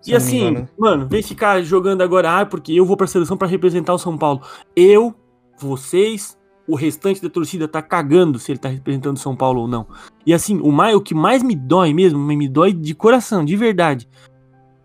[0.00, 3.48] Se E assim, mano, vem ficar jogando agora, ah, porque eu vou pra seleção pra
[3.48, 4.42] representar o São Paulo.
[4.76, 5.12] Eu,
[5.58, 9.68] vocês, o restante da torcida tá cagando se ele tá representando o São Paulo ou
[9.68, 9.88] não.
[10.24, 13.56] E assim, o, mais, o que mais me dói mesmo, me dói de coração, de
[13.56, 14.08] verdade,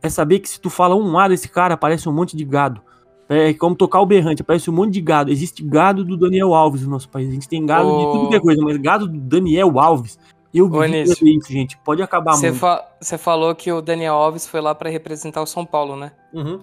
[0.04, 2.82] é saber que se tu fala um A desse cara, aparece um monte de gado.
[3.30, 5.32] É como tocar o berrante, parece um monte de gado.
[5.32, 7.30] Existe gado do Daniel Alves no nosso país.
[7.30, 8.12] A gente tem gado de Ô.
[8.12, 10.20] tudo que é coisa, mas gado do Daniel Alves.
[10.54, 11.78] Eu vi isso, gente.
[11.84, 12.60] Pode acabar Você muito.
[12.60, 16.12] fa- você falou que o Daniel Alves foi lá pra representar o São Paulo, né?
[16.32, 16.60] Uhum.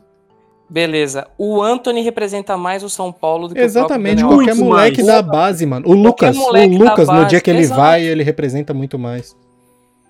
[0.69, 1.27] Beleza.
[1.37, 5.03] O Anthony representa mais o São Paulo do que Exatamente, o Daniel qualquer Muito moleque
[5.03, 5.07] mais.
[5.09, 5.89] da base, mano.
[5.89, 7.81] O Lucas, o Lucas, no dia que ele exato.
[7.81, 9.37] vai, ele representa muito mais.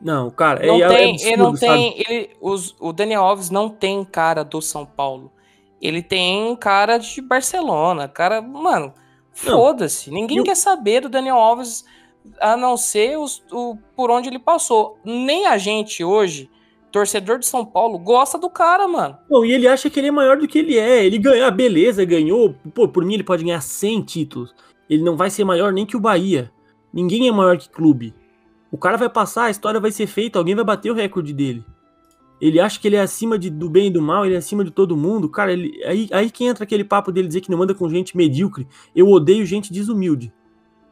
[0.00, 1.72] Não, cara, Não é, é tem, absurdo, ele não sabe?
[1.74, 5.30] tem, ele, os- o Daniel Alves não tem cara do São Paulo.
[5.80, 8.92] Ele tem cara de Barcelona, cara, mano,
[9.32, 10.10] foda-se.
[10.10, 11.84] Ninguém Eu- quer saber do Daniel Alves
[12.40, 14.98] a não ser os- o, por onde ele passou.
[15.04, 16.50] Nem a gente hoje,
[16.90, 19.16] torcedor de São Paulo, gosta do cara, mano.
[19.28, 21.04] Não, e ele acha que ele é maior do que ele é.
[21.04, 22.54] Ele ganhou, ah, beleza, ganhou.
[22.74, 24.54] Pô, por mim ele pode ganhar 100 títulos.
[24.88, 26.50] Ele não vai ser maior nem que o Bahia.
[26.92, 28.12] Ninguém é maior que clube.
[28.70, 31.64] O cara vai passar, a história vai ser feita, alguém vai bater o recorde dele.
[32.40, 34.64] Ele acha que ele é acima de- do bem e do mal, ele é acima
[34.64, 35.28] de todo mundo.
[35.28, 38.16] Cara, ele, aí, aí que entra aquele papo dele dizer que não manda com gente
[38.16, 38.66] medíocre.
[38.94, 40.32] Eu odeio gente desumilde.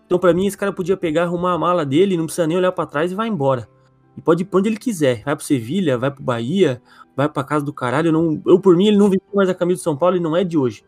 [0.05, 2.73] Então, pra mim, esse cara podia pegar, arrumar a mala dele, não precisa nem olhar
[2.73, 3.69] pra trás e vai embora.
[4.17, 5.23] E pode ir pra onde ele quiser.
[5.25, 6.83] Vai pro Sevilha, vai pro Bahia,
[7.17, 8.09] vai pra casa do caralho.
[8.09, 10.21] Eu, não, eu por mim, ele não vestiu mais a camisa do São Paulo e
[10.21, 10.83] não é de hoje.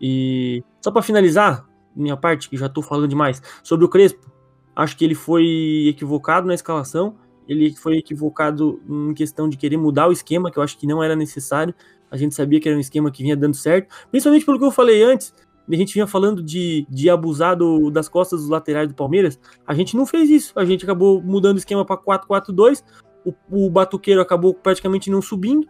[0.00, 4.30] E só pra finalizar, minha parte, que já tô falando demais, sobre o Crespo,
[4.74, 7.16] acho que ele foi equivocado na escalação.
[7.48, 11.02] Ele foi equivocado em questão de querer mudar o esquema, que eu acho que não
[11.02, 11.74] era necessário.
[12.10, 14.70] A gente sabia que era um esquema que vinha dando certo, principalmente pelo que eu
[14.70, 15.34] falei antes.
[15.70, 19.38] A gente vinha falando de, de abusar do- das costas dos laterais do Palmeiras.
[19.66, 20.52] A gente não fez isso.
[20.58, 22.82] A gente acabou mudando o esquema para 4-4-2.
[23.24, 25.66] O, o Batuqueiro acabou praticamente não subindo.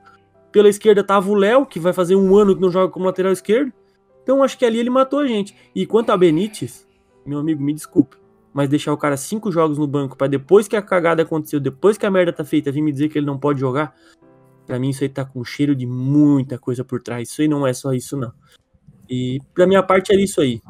[0.50, 3.32] Pela esquerda tava o Léo, que vai fazer um ano que não joga como lateral
[3.32, 3.72] esquerdo.
[4.22, 5.54] Então acho que ali ele matou a gente.
[5.74, 6.86] E quanto a Benítez,
[7.24, 8.16] meu amigo, me desculpe.
[8.52, 11.96] Mas deixar o cara cinco jogos no banco para depois que a cagada aconteceu, depois
[11.96, 13.94] que a merda tá feita, vir me dizer que ele não pode jogar.
[14.66, 17.30] Pra mim isso aí tá com cheiro de muita coisa por trás.
[17.30, 18.32] Isso aí não é só isso, não.
[19.08, 20.60] E da minha parte era isso aí.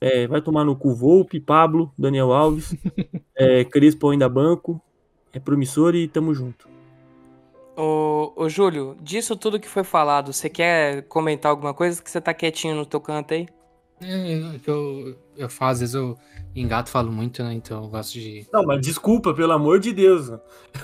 [0.00, 2.74] É, vai tomar no cu Volpe, Pablo, Daniel Alves,
[3.36, 4.80] é, Crespo ainda banco.
[5.32, 6.68] É promissor e tamo junto.
[7.76, 12.20] Ô, ô, Júlio, disso tudo que foi falado, você quer comentar alguma coisa que você
[12.20, 13.48] tá quietinho no teu canto aí?
[14.02, 16.16] É, que eu, eu faço, às vezes eu
[16.56, 17.52] engato falo muito, né?
[17.54, 18.46] Então eu gosto de.
[18.52, 20.28] Não, mas desculpa, pelo amor de Deus.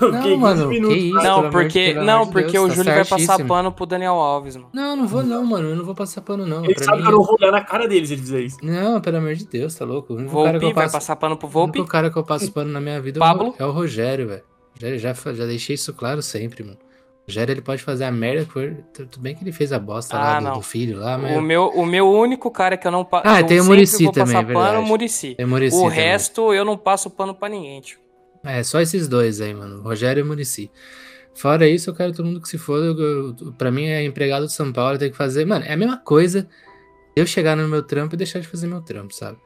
[0.00, 1.14] Eu Não, fiquei 15 mano, que minutos isso?
[1.14, 4.14] não, porque, de- não, de porque Deus, o tá Júlio vai passar pano pro Daniel
[4.14, 4.68] Alves, mano.
[4.72, 5.68] Não, não vou não, mano.
[5.70, 6.64] Eu não vou passar pano, não.
[6.64, 8.40] Ele Pra sabe mim- que eu não vou olhar na cara dele se ele fizer
[8.40, 8.58] isso.
[8.62, 10.12] Não, pelo amor de Deus, tá louco?
[10.12, 11.78] O único cara que Volpe eu vai passo, passar pano pro o Volpe.
[11.78, 13.54] único cara que eu passo pano na minha vida é o Pablo?
[13.58, 14.42] É o Rogério, velho.
[14.78, 16.76] Já, já, já deixei isso claro sempre, mano.
[17.26, 18.46] O Rogério, ele pode fazer a merda.
[18.92, 20.52] Tudo bem que ele fez a bosta Ah, lá do, não.
[20.54, 21.36] do filho lá, mas...
[21.36, 23.26] O meu, o meu único cara que eu não passo.
[23.26, 24.76] Ah, tem o Muricy também, é pano, verdade.
[24.78, 25.34] o Murici.
[25.36, 25.96] É Muricy O também.
[25.96, 27.98] resto eu não passo pano pra ninguém, tio.
[28.44, 29.82] É, só esses dois aí, mano.
[29.82, 30.70] Rogério e Murici.
[31.34, 32.94] Fora isso, eu quero todo mundo que se foda.
[33.58, 35.44] Pra mim, é empregado de São Paulo, tem que fazer.
[35.44, 36.48] Mano, é a mesma coisa
[37.16, 39.36] eu chegar no meu trampo e deixar de fazer meu trampo, sabe?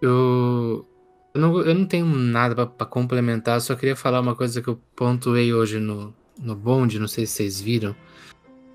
[0.00, 0.86] Eu.
[1.34, 4.80] Eu não, eu não tenho nada pra complementar, só queria falar uma coisa que eu
[4.96, 7.94] pontuei hoje no, no bonde, não sei se vocês viram.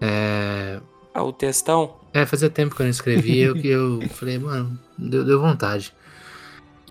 [0.01, 0.79] É.
[1.13, 1.95] Ah, O textão.
[2.13, 5.93] É, fazia tempo que eu não escrevia, eu, que eu falei, mano, deu, deu vontade.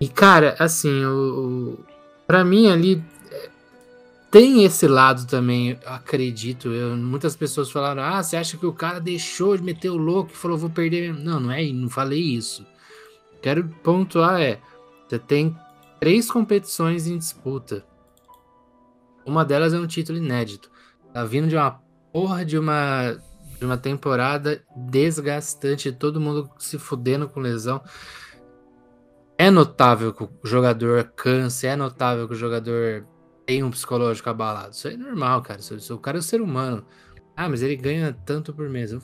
[0.01, 1.85] E, cara, assim, o, o,
[2.27, 3.49] pra mim ali, é,
[4.31, 6.95] tem esse lado também, acredito eu.
[6.97, 10.35] Muitas pessoas falaram, ah, você acha que o cara deixou de meter o louco e
[10.35, 11.13] falou, vou perder?
[11.13, 12.65] Não, não é, não falei isso.
[13.41, 14.59] Quero pontuar é,
[15.07, 15.55] você tem
[15.99, 17.85] três competições em disputa.
[19.25, 20.69] Uma delas é um título inédito.
[21.13, 21.79] Tá vindo de uma
[22.11, 23.17] porra de uma
[23.59, 27.81] de uma temporada desgastante, todo mundo se fudendo com lesão.
[29.37, 33.05] É notável que o jogador canse, é notável que o jogador
[33.45, 34.71] tem um psicológico abalado.
[34.73, 35.59] Isso é normal, cara.
[35.59, 36.85] Isso, isso- o cara é um ser humano.
[37.35, 38.91] Ah, mas ele ganha tanto por mês.
[38.91, 39.01] Eu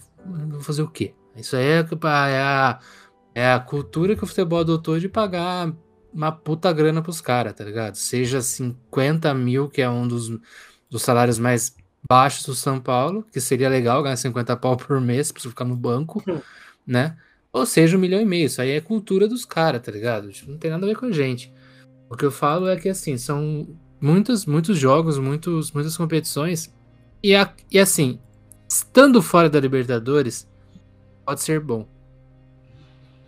[0.49, 1.15] vou fazer o quê?
[1.35, 2.79] Isso aí é, é a,
[3.33, 5.73] é a cultura que o futebol adotou de pagar
[6.13, 7.95] uma puta grana pros caras, tá ligado?
[7.95, 10.29] Seja 50 mil, que é um dos,
[10.89, 11.75] dos salários mais
[12.07, 15.65] baixos do São Paulo, que seria legal ganhar 50 pau por mês pra você ficar
[15.65, 16.23] no banco,
[16.85, 17.17] né?
[17.51, 18.45] Ou seja, um milhão e meio.
[18.45, 20.29] Isso aí é cultura dos caras, tá ligado?
[20.47, 21.51] Não tem nada a ver com a gente.
[22.09, 23.67] O que eu falo é que, assim, são
[24.01, 26.73] muitos, muitos jogos, muitos, muitas competições.
[27.23, 28.19] E, a- e, assim,
[28.69, 30.47] estando fora da Libertadores,
[31.25, 31.87] pode ser bom.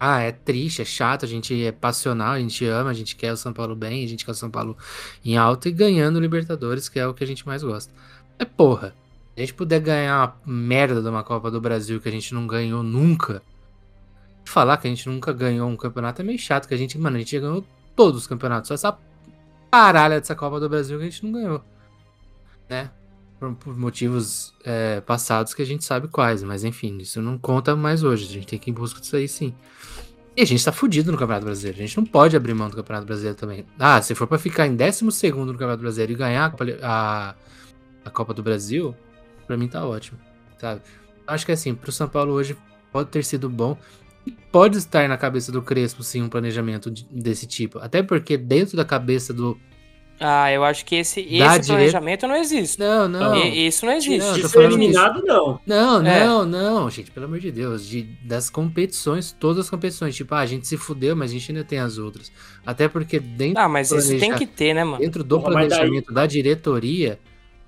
[0.04, 3.32] Ah, é triste, é chato, a gente é passional, a gente ama, a gente quer
[3.34, 4.76] o São Paulo bem, a gente quer o São Paulo
[5.24, 7.94] em alta e ganhando o Libertadores, que é o que a gente mais gosta.
[8.40, 8.96] É porra.
[9.36, 12.34] Se a gente puder ganhar uma merda de uma Copa do Brasil que a gente
[12.34, 13.44] não ganhou nunca.
[14.44, 17.18] Falar que a gente nunca ganhou um campeonato é meio chato, que a gente, mano,
[17.18, 17.64] a gente já ganhou
[17.96, 18.70] todos os campeonatos.
[18.70, 18.98] Só essa
[19.70, 21.64] paralha dessa Copa do Brasil que a gente não ganhou.
[22.68, 22.90] Né?
[23.42, 27.76] Por, por motivos é, passados que a gente sabe quais, mas enfim, isso não conta
[27.76, 28.26] mais hoje.
[28.26, 29.52] A gente tem que ir em busca disso aí sim.
[30.38, 31.80] E a gente tá fudido no Campeonato Brasileiro.
[31.80, 33.66] A gente não pode abrir mão do Campeonato Brasileiro também.
[33.80, 37.36] Ah, se for pra ficar em 12 no Campeonato Brasileiro e ganhar a
[38.06, 38.96] a, Copa do Brasil,
[39.48, 40.20] pra mim tá ótimo,
[40.60, 40.82] sabe?
[41.26, 42.56] Acho que assim, pro São Paulo hoje
[42.92, 43.76] pode ter sido bom.
[44.26, 47.80] E pode estar na cabeça do Crespo, sim, um planejamento de- desse tipo.
[47.80, 49.60] Até porque dentro da cabeça do.
[50.24, 52.80] Ah, eu acho que esse, esse planejamento não existe.
[52.80, 53.36] Não, não.
[53.36, 54.20] E- isso não existe.
[54.20, 55.60] Não, De ser eliminado, não.
[55.66, 56.24] Não, É.
[56.26, 57.86] não, não, gente, pelo amor de Deus.
[57.88, 60.16] De, das competições, todas as competições.
[60.16, 62.32] Tipo, ah, a gente se fudeu, mas a gente ainda tem as outras.
[62.66, 65.00] Até porque dentro, Ah, mas isso tem que ter, né, mano?
[65.00, 67.20] dentro do Porra, mas daí- planejamento da diretoria,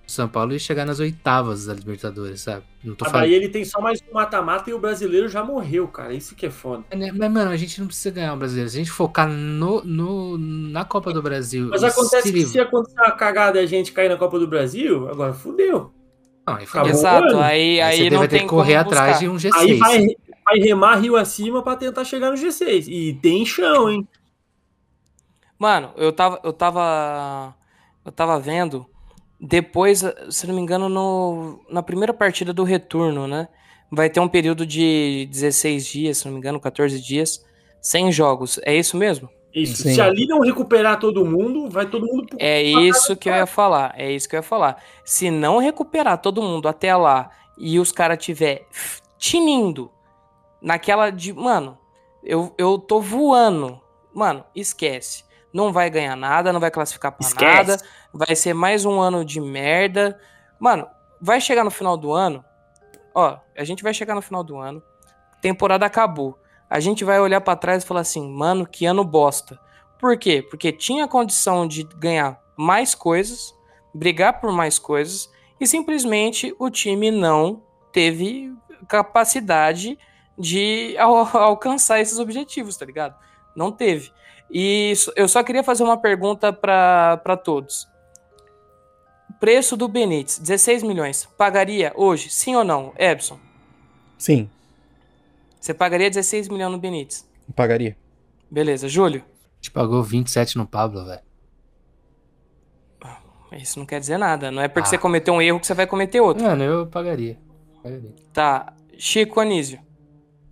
[0.05, 2.63] São Paulo ia chegar nas oitavas da Libertadores, sabe?
[2.83, 3.21] Não tô falando.
[3.21, 6.13] daí ele tem só mais um mata-mata e o brasileiro já morreu, cara.
[6.13, 6.83] Isso que é foda.
[6.93, 8.69] Mas, mano, a gente não precisa ganhar o brasileiro.
[8.69, 11.69] Se a gente focar no, no, na Copa do Brasil.
[11.69, 14.37] Mas e acontece se que se acontecer uma cagada e a gente cair na Copa
[14.37, 15.93] do Brasil, agora fudeu.
[16.45, 16.91] Não, aí fodeu.
[16.91, 19.51] Exato, aí, Aí aí você não vai ter que correr atrás de um G6.
[19.55, 20.05] Aí vai,
[20.45, 22.87] vai remar rio acima pra tentar chegar no G6.
[22.89, 24.07] E tem chão, hein?
[25.57, 27.55] Mano, eu tava, eu tava,
[28.03, 28.85] eu tava vendo
[29.45, 33.49] depois, se não me engano, no, na primeira partida do retorno, né?
[33.91, 37.43] Vai ter um período de 16 dias, se não me engano, 14 dias,
[37.81, 38.57] sem jogos.
[38.63, 39.29] É isso mesmo?
[39.53, 39.83] Isso.
[39.83, 39.95] Sim.
[39.95, 43.45] Se ali não recuperar todo mundo, vai todo mundo pro É isso que eu ia
[43.45, 43.93] falar.
[43.97, 44.81] É isso que eu ia falar.
[45.03, 48.65] Se não recuperar todo mundo até lá e os caras tiver
[49.17, 49.91] tinindo
[50.61, 51.33] naquela de.
[51.33, 51.77] Mano,
[52.23, 53.77] eu, eu tô voando.
[54.13, 55.25] Mano, esquece.
[55.53, 57.55] Não vai ganhar nada, não vai classificar pra Esquece.
[57.69, 57.77] nada.
[58.11, 60.19] Vai ser mais um ano de merda.
[60.59, 60.87] Mano,
[61.21, 62.43] vai chegar no final do ano.
[63.13, 64.81] Ó, a gente vai chegar no final do ano.
[65.41, 66.39] Temporada acabou.
[66.69, 69.59] A gente vai olhar pra trás e falar assim, mano, que ano bosta.
[69.99, 70.41] Por quê?
[70.41, 73.53] Porque tinha condição de ganhar mais coisas,
[73.93, 75.29] brigar por mais coisas,
[75.59, 78.51] e simplesmente o time não teve
[78.87, 79.97] capacidade
[80.37, 83.15] de al- alcançar esses objetivos, tá ligado?
[83.55, 84.11] Não teve.
[84.55, 87.87] E eu só queria fazer uma pergunta pra pra todos.
[89.39, 91.25] Preço do Benítez, 16 milhões.
[91.37, 92.93] Pagaria hoje, sim ou não?
[92.97, 93.39] Ebson,
[94.17, 94.49] Sim,
[95.59, 97.27] você pagaria 16 milhões no Benítez?
[97.47, 97.97] eu pagaria.
[98.49, 99.21] Beleza, Júlio?
[99.21, 101.21] A gente pagou 27 no Pablo, velho.
[103.53, 104.49] Isso não quer dizer nada.
[104.49, 104.89] Não é porque Ah.
[104.89, 106.43] você cometeu um erro que você vai cometer outro.
[106.43, 107.37] Mano, eu pagaria.
[107.83, 108.11] pagaria.
[108.33, 108.73] Tá.
[108.97, 109.79] Chico Anísio.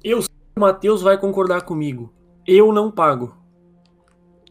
[0.05, 2.13] O Matheus vai concordar comigo.
[2.45, 3.35] Eu não pago.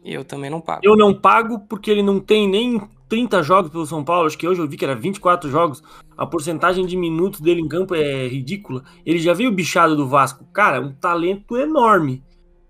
[0.03, 0.81] Eu também não pago.
[0.83, 4.25] Eu não pago porque ele não tem nem 30 jogos pelo São Paulo.
[4.27, 5.83] Acho que hoje eu vi que era 24 jogos.
[6.17, 8.83] A porcentagem de minutos dele em campo é ridícula.
[9.05, 10.45] Ele já veio bichado do Vasco.
[10.53, 12.23] Cara, um talento enorme.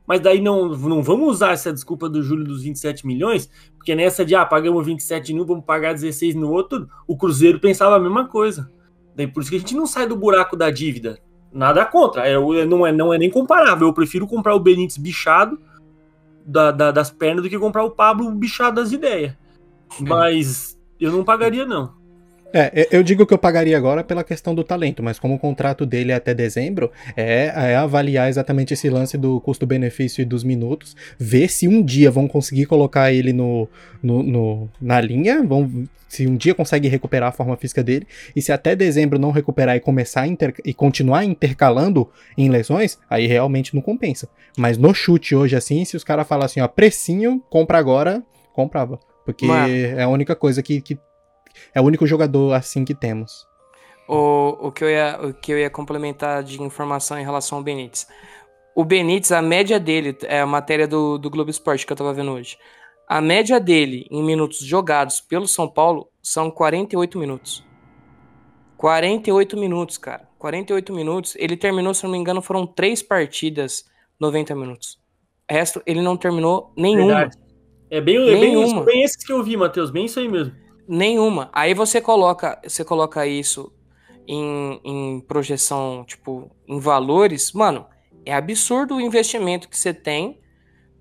[0.05, 4.25] Mas daí não, não vamos usar essa desculpa do Júlio dos 27 milhões, porque nessa
[4.25, 7.99] de, ah, pagamos 27 em um, vamos pagar 16 no outro, o Cruzeiro pensava a
[7.99, 8.69] mesma coisa.
[9.15, 11.17] Daí por isso que a gente não sai do buraco da dívida.
[11.53, 13.87] Nada contra, é, o- não, é, não é nem comparável.
[13.87, 15.57] Eu prefiro comprar o Benítez bichado
[16.45, 19.35] da- da- das pernas do que comprar o Pablo bichado das ideias.
[19.99, 21.93] Mas eu não pagaria, não.
[22.53, 25.39] É, eu- eu digo que eu pagaria agora pela questão do talento, mas como o
[25.39, 30.43] contrato dele é até dezembro, é, é avaliar exatamente esse lance do custo-benefício e dos
[30.43, 33.67] minutos, ver se um dia vão conseguir colocar ele no,
[34.03, 38.41] no- no- na linha, vão, se um dia consegue recuperar a forma física dele, e
[38.41, 43.27] se até dezembro não recuperar e começar a inter- e continuar intercalando em lesões, aí
[43.27, 44.27] realmente não compensa.
[44.57, 48.21] Mas no chute hoje assim, se os caras falam assim, ó, precinho, compra agora,
[48.53, 48.99] comprava.
[49.25, 49.73] Porque Mano.
[49.73, 50.97] é a única coisa que, que
[51.73, 53.47] é o único jogador assim que temos.
[54.07, 57.63] O, o, que eu ia, o que eu ia complementar de informação em relação ao
[57.63, 58.07] Benítez.
[58.75, 62.13] O Benítez, a média dele, é a matéria do, do Globo Esporte que eu tava
[62.13, 62.57] vendo hoje.
[63.07, 67.63] A média dele em minutos jogados pelo São Paulo são 48 minutos.
[68.77, 70.27] 48 minutos, cara.
[70.39, 71.35] 48 minutos.
[71.37, 73.85] Ele terminou, se não me engano, foram três partidas
[74.19, 74.97] 90 minutos.
[75.49, 77.15] O resto, ele não terminou nenhuma.
[77.15, 77.37] Verdade.
[77.91, 78.65] É bem, é bem, Nenhuma.
[78.65, 79.91] isso, bem esse que eu vi, Matheus.
[79.91, 80.55] Bem isso aí mesmo.
[80.93, 81.49] Nenhuma.
[81.53, 83.71] Aí você coloca, você coloca isso
[84.27, 87.85] em, em projeção, tipo, em valores, mano,
[88.25, 90.41] é absurdo o investimento que você tem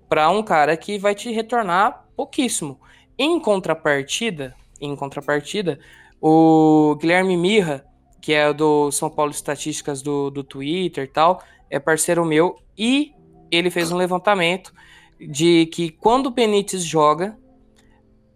[0.07, 2.79] para um cara que vai te retornar pouquíssimo.
[3.17, 5.77] Em contrapartida, em contrapartida,
[6.21, 7.85] o Guilherme Mirra,
[8.21, 13.11] que é do São Paulo Estatísticas do, do Twitter e tal, é parceiro meu e
[13.51, 14.73] ele fez um levantamento
[15.19, 17.37] de que quando o Benítez joga,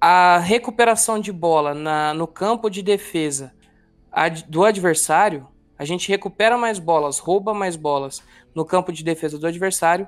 [0.08, 3.56] a recuperação de bola na, no campo de defesa
[4.12, 5.48] ad- do adversário,
[5.80, 8.22] a gente recupera mais bolas, rouba mais bolas
[8.54, 10.08] no campo de defesa do adversário.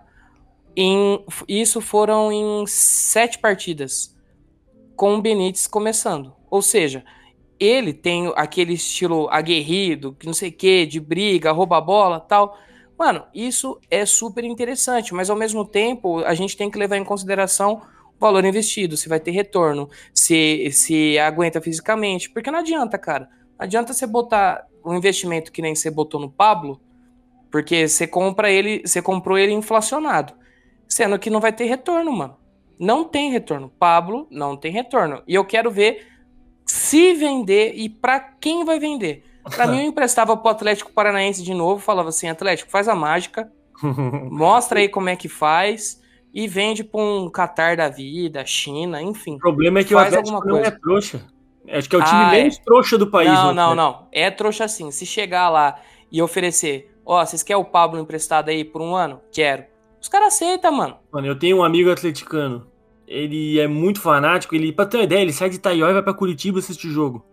[0.76, 4.16] Em, isso foram em sete partidas,
[4.96, 6.32] com o Benítez começando.
[6.48, 7.04] Ou seja,
[7.60, 12.20] ele tem aquele estilo aguerrido, que não sei o que, de briga, rouba a bola
[12.20, 12.56] tal.
[13.00, 17.04] Mano, isso é super interessante, mas ao mesmo tempo a gente tem que levar em
[17.04, 17.82] consideração
[18.20, 23.30] valor investido, se vai ter retorno, se, se aguenta fisicamente, porque não adianta, cara.
[23.58, 26.82] Não adianta você botar um investimento que nem você botou no Pablo,
[27.52, 30.34] porque você compra ele, você comprou ele inflacionado,
[30.88, 32.38] sendo que não vai ter retorno, mano.
[32.80, 33.72] Não tem retorno.
[33.80, 35.24] Pablo não tem retorno.
[35.28, 36.08] E eu quero ver
[36.66, 39.24] se vender e para quem vai vender.
[39.44, 43.52] Para mim, eu emprestava pro Atlético Paranaense de novo, falava assim: Atlético, faz a mágica,
[44.30, 46.02] mostra aí como é que faz
[46.34, 49.36] e vende pra um Qatar da vida, China, enfim.
[49.36, 50.68] O problema é que o Atlético não coisa.
[50.68, 51.22] é trouxa.
[51.70, 53.30] Acho que é o time Ah, menos trouxa do país.
[53.30, 54.08] Não, o não, não.
[54.12, 54.90] É trouxa assim.
[54.92, 55.80] Se chegar lá
[56.12, 59.20] e oferecer, ó, vocês querem o Pablo emprestado aí por um ano?
[59.32, 59.66] Quero.
[60.02, 60.96] Os caras aceitam, mano.
[61.12, 62.68] Mano, eu tenho um amigo atleticano.
[63.08, 64.56] Ele é muito fanático.
[64.56, 67.26] Ele, pra ter uma ideia, ele sai de Itaió e vai pra Curitiba assistir jogo.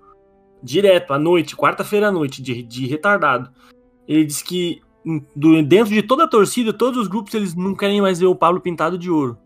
[0.62, 3.50] Direto, à noite, quarta-feira à noite, de, de retardado.
[4.08, 4.80] Ele diz que
[5.34, 8.34] do- dentro de toda a torcida, todos os grupos, eles não querem mais ver o
[8.34, 9.36] Pablo pintado de ouro.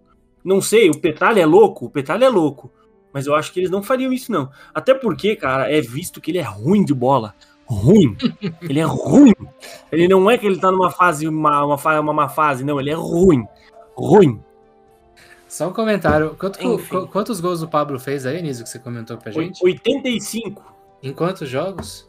[0.44, 2.70] Não sei, o Petralha é louco, o Petralha é louco.
[3.12, 4.50] Mas eu acho que eles não fariam isso, não.
[4.74, 7.34] Até porque, cara, é visto que ele é ruim de bola.
[7.66, 8.16] Ruim.
[8.62, 9.34] Ele é ruim.
[9.92, 12.80] Ele não é que ele tá numa fase, uma, uma, uma má fase, não.
[12.80, 13.46] Ele é ruim.
[13.94, 14.40] Ruim.
[15.46, 16.34] Só um comentário.
[16.38, 16.58] Quanto,
[17.12, 19.62] quantos gols o Pablo fez aí, Niso, que você comentou pra gente?
[19.62, 20.62] 85.
[21.02, 22.07] Em quantos jogos?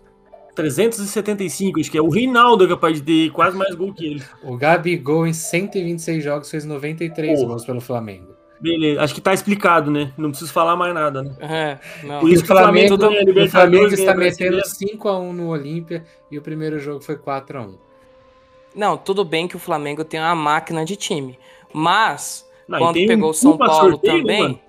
[0.61, 4.23] 375, acho que é o Reinaldo é capaz de ter quase mais gol que ele.
[4.43, 7.47] O Gabigol, em 126 jogos, fez 93 Porra.
[7.47, 8.39] gols pelo Flamengo.
[8.61, 10.11] Beleza, acho que tá explicado, né?
[10.17, 11.33] Não preciso falar mais nada, né?
[11.39, 12.19] É, não.
[12.19, 15.31] Por isso o que o Flamengo Flamengo, ganha a o Libertadores, Flamengo está metendo 5x1
[15.31, 17.75] no Olímpia e o primeiro jogo foi 4x1.
[18.75, 21.39] Não, tudo bem que o Flamengo tem uma máquina de time.
[21.73, 24.41] Mas, Não, quando um pegou o São culpa Paulo sorteio, né, também.
[24.41, 24.59] mano?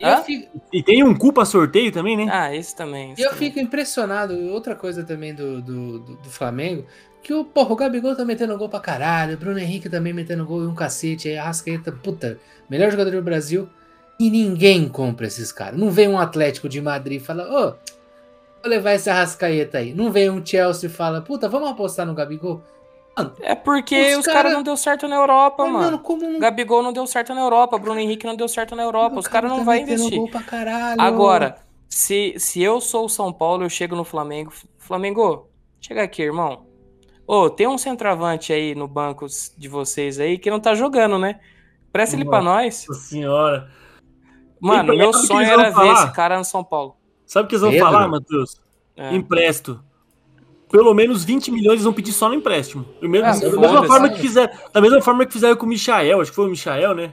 [0.00, 2.26] E fico, E tem um culpa sorteio também, né?
[2.30, 3.12] Ah, isso também.
[3.12, 3.48] isso e eu também.
[3.48, 4.34] fico impressionado.
[4.50, 6.84] Outra coisa também do, do, do, do Flamengo,
[7.22, 10.44] que o, porra, o Gabigol tá metendo gol pra caralho, o Bruno Henrique também metendo
[10.46, 12.38] gol e um cacete, aí a Rascaeta, puta,
[12.70, 13.68] melhor jogador do Brasil,
[14.18, 15.78] e ninguém compra esses caras.
[15.78, 17.74] Não vem um Atlético de Madrid e fala, ô,
[18.62, 19.92] vou levar esse Arrascaeta aí.
[19.94, 22.62] Não vem um Chelsea e fala, puta, vamos apostar no Gabigol?
[23.40, 25.98] É porque Os os, cara- caras não deu certo na Europa, Mas, mano.
[25.98, 29.18] como um Gabigol não deu certo na Europa, Bruno Henrique não deu certo na Europa.
[29.18, 30.18] Os caras não tá vão investir.
[30.18, 31.00] gol pra caralho.
[31.00, 31.56] Agora,
[31.88, 34.52] se, se eu sou o São Paulo, eu chego no Flamengo.
[34.78, 35.48] Flamengo,
[35.80, 36.66] chega aqui, irmão.
[37.26, 41.40] Ô, tem um centroavante aí no banco de vocês aí que não tá jogando, né?
[41.92, 42.86] Presta ele pra nós.
[42.88, 43.70] Nossa senhora.
[44.60, 46.96] Mano, meu sonho era ver esse cara no São Paulo.
[47.26, 47.86] Sabe o que eles vão Pedro?
[47.86, 48.60] falar, Matheus?
[48.96, 49.14] É.
[49.14, 49.82] Empresto.
[50.70, 52.84] Pelo menos 20 milhões eles vão pedir só no empréstimo.
[52.98, 56.20] Primeiro, Ah, da mesma forma que fizeram, da mesma forma que fizeram com o Michael,
[56.20, 57.12] acho que foi o Michael, né?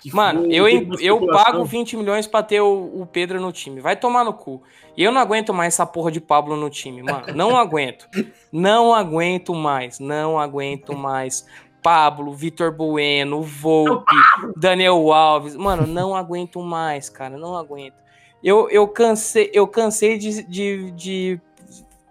[0.00, 0.66] Que Mano, eu,
[1.00, 3.80] eu pago 20 milhões pra ter o, o Pedro no time.
[3.80, 4.60] Vai tomar no cu.
[4.96, 7.24] E eu não aguento mais essa porra de Pablo no time, mano.
[7.36, 8.08] Não aguento.
[8.50, 10.00] Não aguento mais.
[10.00, 11.46] Não aguento mais.
[11.80, 14.14] Pablo, Vitor Bueno, Volpe,
[14.56, 15.54] Daniel Alves.
[15.56, 17.36] Mano, não aguento mais, cara.
[17.36, 17.94] Não aguento.
[18.42, 21.40] Eu, eu cansei, eu cansei de, de, de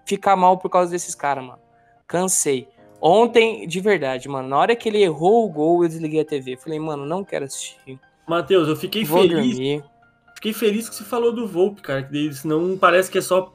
[0.06, 1.60] ficar mal por causa desses caras, mano.
[2.08, 2.68] Cansei.
[3.02, 6.56] Ontem, de verdade, mano, na hora que ele errou o gol, eu desliguei a TV.
[6.56, 8.00] Falei, mano, não quero assistir.
[8.28, 9.56] Matheus, eu fiquei Vou feliz.
[9.56, 9.84] dormir.
[10.36, 12.04] Fiquei feliz que você falou do Volpe, cara.
[12.04, 13.54] Que senão parece que é só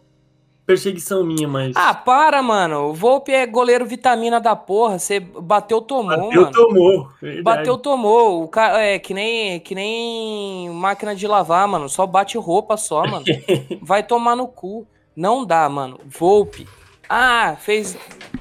[0.67, 1.77] perseguição minha, mas.
[1.77, 2.89] Ah, para, mano.
[2.89, 4.99] O Volpe é goleiro vitamina da porra.
[4.99, 6.53] Você bateu, tomou, bateu, mano.
[6.53, 7.09] tomou.
[7.21, 7.43] Verdade.
[7.43, 8.43] Bateu, tomou.
[8.43, 11.89] O cara é que nem, que nem máquina de lavar, mano.
[11.89, 13.25] Só bate roupa só, mano.
[13.81, 14.87] Vai tomar no cu.
[15.17, 15.99] Não dá, mano.
[16.05, 16.69] Volpe.
[17.09, 17.97] Ah, fez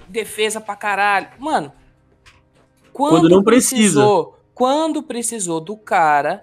[0.10, 1.30] defesa pra caralho.
[1.40, 1.72] Mano,
[2.92, 3.76] quando, Quando não precisa.
[3.76, 6.42] precisou, quando precisou do cara,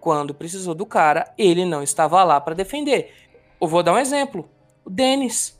[0.00, 3.12] quando precisou do cara, ele não estava lá pra defender.
[3.60, 4.48] Eu vou dar um exemplo.
[4.84, 5.56] O Denis.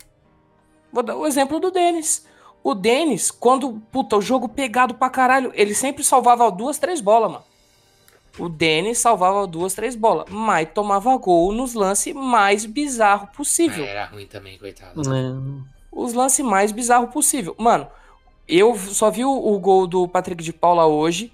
[0.93, 2.27] Vou dar o exemplo do Denis.
[2.63, 7.31] O Denis, quando, puta, o jogo pegado pra caralho, ele sempre salvava duas, três bolas,
[7.31, 7.45] mano.
[8.39, 13.85] O Denis salvava duas, três bolas, mas tomava gol nos lances mais bizarros possível.
[13.85, 15.01] É, era ruim também, coitado.
[15.15, 15.35] É.
[15.91, 17.55] Os lances mais bizarros possível.
[17.59, 17.89] Mano,
[18.47, 21.33] eu só vi o, o gol do Patrick de Paula hoje,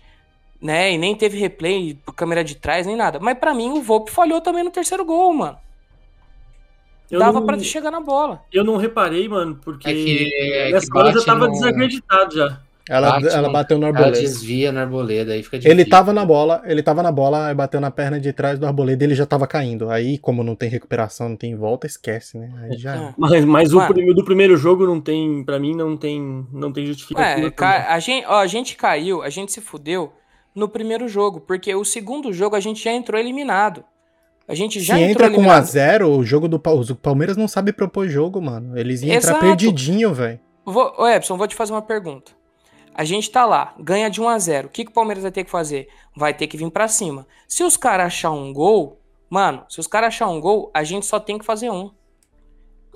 [0.60, 0.92] né?
[0.92, 3.18] E nem teve replay por câmera de trás, nem nada.
[3.20, 5.58] Mas pra mim, o Volpe falhou também no terceiro gol, mano.
[7.10, 8.42] Eu Dava não, pra chegar na bola.
[8.50, 11.52] eu não reparei, mano, porque É que, é que nessa hora eu já tava no-
[11.52, 12.60] desacreditado já.
[12.88, 14.20] Ela, Bate ela no- bateu no Ela arboleda.
[14.20, 15.70] desvia na arboleda, aí fica difícil.
[15.80, 18.66] Ele tava na bola, ele tava na bola, aí bateu na perna de trás do
[18.66, 19.88] arboleda e ele já tava caindo.
[19.88, 22.52] Aí, como não tem recuperação, não tem volta, esquece, né?
[22.62, 23.14] Aí já.
[23.16, 23.80] Mas, mas o
[24.14, 27.46] do primeiro jogo não tem, pra mim, não tem, não tem justificativa.
[27.46, 30.12] É, ca- a, gente, ó, a gente caiu, a gente se fudeu
[30.54, 33.82] no primeiro jogo, porque o segundo jogo a gente já entrou eliminado.
[34.46, 35.64] A gente já Se entra com eliminado.
[35.64, 38.76] 1x0, o jogo do o Palmeiras não sabe propor jogo, mano.
[38.76, 39.40] Eles iam entrar Exato.
[39.46, 40.38] perdidinho, velho.
[40.66, 42.32] Vou, ô Epson, vou te fazer uma pergunta.
[42.94, 45.32] A gente tá lá, ganha de 1 a 0 O que, que o Palmeiras vai
[45.32, 45.88] ter que fazer?
[46.16, 47.26] Vai ter que vir pra cima.
[47.48, 51.04] Se os caras achar um gol, mano, se os caras achar um gol, a gente
[51.04, 51.90] só tem que fazer um.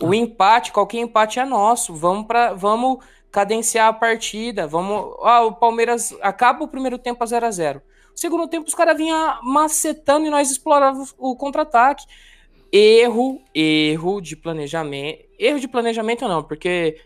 [0.01, 1.95] O empate, qualquer empate é nosso.
[1.95, 2.99] Vamos para, vamos
[3.33, 4.69] cadenciar a partida.
[4.69, 7.83] Vamos, ah, o Palmeiras acaba o primeiro tempo a 0 a 0.
[8.15, 12.07] O segundo tempo os caras vinham macetando e nós explorávamos o contra-ataque.
[12.71, 15.25] Erro, erro de planejamento.
[15.39, 17.01] Erro de planejamento não, porque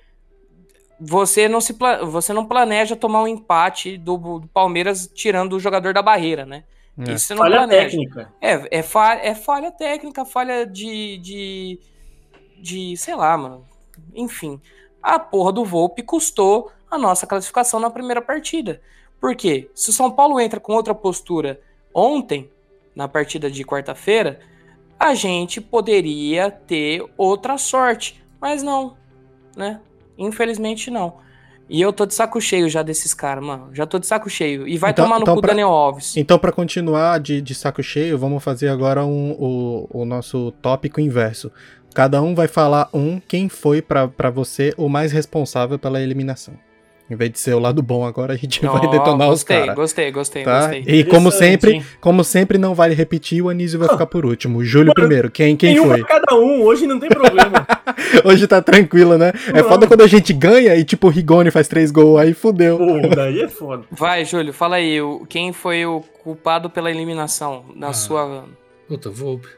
[1.04, 5.92] você não se você não planeja tomar um empate do, do Palmeiras tirando o jogador
[5.92, 6.62] da barreira, né?
[6.98, 7.12] É.
[7.12, 7.90] Isso você não Falha planeja.
[7.90, 8.32] técnica.
[8.40, 11.80] É, é, falha, é falha técnica, falha de, de.
[12.60, 12.96] de.
[12.96, 13.64] sei lá, mano.
[14.14, 14.60] Enfim.
[15.02, 18.80] A porra do Volpe custou a nossa classificação na primeira partida.
[19.20, 19.70] Por quê?
[19.74, 21.60] Se o São Paulo entra com outra postura
[21.92, 22.48] ontem,
[22.94, 24.38] na partida de quarta-feira,
[25.00, 28.22] a gente poderia ter outra sorte.
[28.40, 28.96] Mas não,
[29.56, 29.80] né?
[30.18, 31.14] Infelizmente não.
[31.68, 33.68] E eu tô de saco cheio já desses caras, mano.
[33.72, 34.68] Já tô de saco cheio.
[34.68, 36.16] E vai Então- tomar no então cu pra- Daniel Alves.
[36.16, 41.00] Então, pra continuar de, de saco cheio, vamos fazer agora um- o, o nosso tópico
[41.00, 41.50] inverso.
[41.94, 46.54] Cada um vai falar um quem foi pra você o mais responsável pela eliminação.
[47.12, 49.58] Em vez de ser o lado bom agora, a gente vai Ó, detonar os gostei,
[49.60, 49.74] caras.
[49.74, 50.60] Gostei, gostei, Tá?
[50.60, 50.84] gostei.
[50.86, 54.60] E como sempre, como sempre não vale repetir, o Anísio vai ficar por último.
[54.60, 55.30] O Júlio Mano, primeiro.
[55.30, 55.98] Quem, quem Tem um foi?
[56.04, 57.66] pra cada um, hoje não tem problema.
[58.24, 59.32] Hoje tá tranquilo, né?
[59.54, 59.68] É Não.
[59.68, 62.78] foda quando a gente ganha e tipo o Rigoni faz três gols, aí fudeu.
[62.78, 63.84] Pô, daí é foda.
[63.90, 64.98] Vai, Júlio, fala aí.
[65.28, 67.92] Quem foi o culpado pela eliminação na Ah.
[67.92, 68.44] sua.
[68.88, 69.48] Puta, Volpe.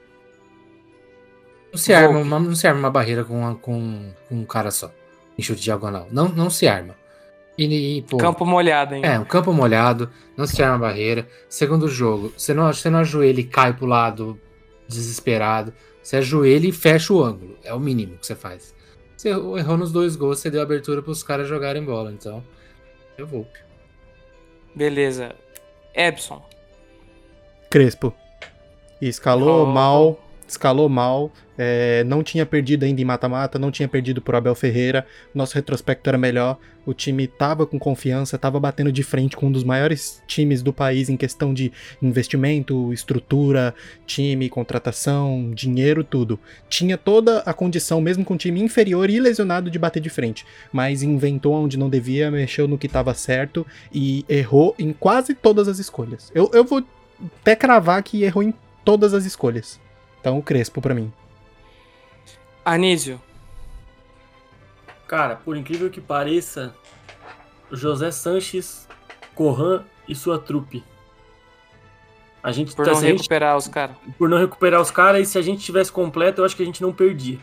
[1.73, 4.71] Não se arma, uma, não se arma uma barreira com, uma- com, com um cara
[4.71, 4.91] só.
[5.37, 6.07] Em chute diagonal.
[6.11, 6.95] Não, não se arma.
[7.57, 9.03] E, e, pô, Campo molhado, hein?
[9.05, 11.29] É, um campo molhado, não se arma a barreira.
[11.49, 14.41] Segundo jogo, você não, você não ajoelha e cai pro lado
[14.89, 15.73] desesperado.
[16.03, 17.57] Você ajoelha e fecha o ângulo.
[17.63, 18.75] É o mínimo que você faz.
[19.17, 22.13] Você errou, errou nos dois gols, você deu abertura pros caras jogarem bola.
[22.13, 22.43] Então,
[23.17, 23.47] eu vou.
[24.75, 25.35] Beleza.
[25.95, 26.45] Epson.
[27.71, 28.13] Crespo.
[29.01, 29.67] Escalou Oh.
[29.67, 30.19] mal,
[30.55, 31.31] escalou mal.
[31.57, 35.07] é, não tinha perdido ainda em mata-mata, não tinha perdido por Abel Ferreira.
[35.33, 36.59] Nosso retrospecto era melhor.
[36.85, 40.73] O time tava com confiança, tava batendo de frente com um dos maiores times do
[40.73, 43.75] país em questão de investimento, estrutura,
[44.07, 46.39] time, contratação, dinheiro, tudo.
[46.69, 50.45] Tinha toda a condição, mesmo com um time inferior e lesionado, de bater de frente.
[50.73, 55.69] Mas inventou onde não devia, mexeu no que tava certo e errou em quase todas
[55.69, 56.31] as escolhas.
[56.35, 56.85] Eu, eu vou
[57.41, 58.53] até cravar que errou em
[58.85, 59.81] todas as escolhas.
[60.25, 61.13] Então, o Crespo pra mim.
[62.65, 63.21] Anísio.
[65.07, 66.75] Cara, por incrível que pareça,
[67.71, 68.89] José Sanches,
[69.35, 70.83] Corran e sua trupe.
[72.43, 73.97] A gente, Por tá- não a gente- recuperar os caras.
[74.17, 76.67] por não recuperar os caras, e se a gente tivesse completo, eu acho que a
[76.67, 77.39] gente não perdia.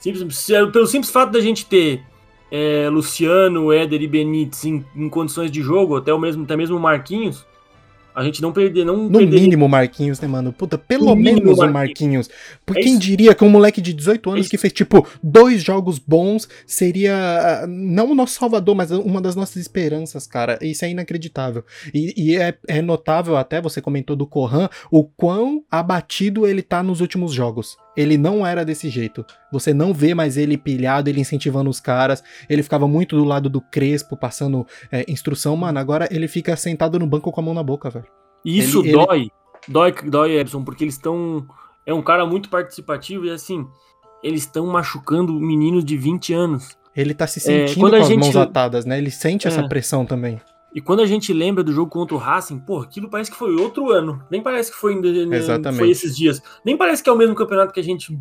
[0.00, 2.02] Simples, se- pelo simples fato da gente ter
[2.50, 6.76] é, Luciano, Éder e Benítez em, em condições de jogo, até o mesmo, até mesmo
[6.76, 7.46] o Marquinhos,
[8.16, 9.40] a gente não perder, não No perderia.
[9.42, 10.52] mínimo, Marquinhos, né, mano?
[10.52, 11.74] Puta, pelo No mínimo, menos o Marquinhos.
[12.28, 12.30] Marquinhos.
[12.64, 13.00] Por É quem isso.
[13.00, 17.14] diria que um moleque de 18 anos É que fez, tipo, dois jogos bons seria
[17.62, 20.58] ah, não o nosso salvador, mas uma das nossas esperanças, cara.
[20.62, 21.62] Isso é inacreditável.
[21.92, 26.82] E, e é, é notável até, você comentou do Corran, o quão abatido ele tá
[26.82, 27.76] nos últimos jogos.
[27.96, 29.24] Ele não era desse jeito.
[29.50, 32.22] Você não vê mais ele pilhado, ele incentivando os caras.
[32.48, 35.56] Ele ficava muito do lado do Crespo, passando é, instrução.
[35.56, 38.06] Mano, agora ele fica sentado no banco com a mão na boca, velho.
[38.44, 39.30] E isso Ele- ele- dói,
[39.66, 41.46] dói, dói, Edson, porque eles estão.
[41.86, 43.66] É um cara muito participativo e assim,
[44.22, 46.76] eles estão machucando meninos de 20 anos.
[46.94, 48.98] Ele tá se É, sentindo quando com as gente- mãos atadas, né?
[48.98, 49.68] Ele sente essa É.
[49.68, 50.40] pressão também.
[50.74, 53.54] E quando a gente lembra do jogo contra o Racing, pô, aquilo parece que foi
[53.56, 54.22] outro ano.
[54.30, 54.94] Nem parece que foi,
[55.32, 55.78] Exatamente.
[55.78, 56.42] foi esses dias.
[56.64, 58.18] Nem parece que é o mesmo campeonato que a gente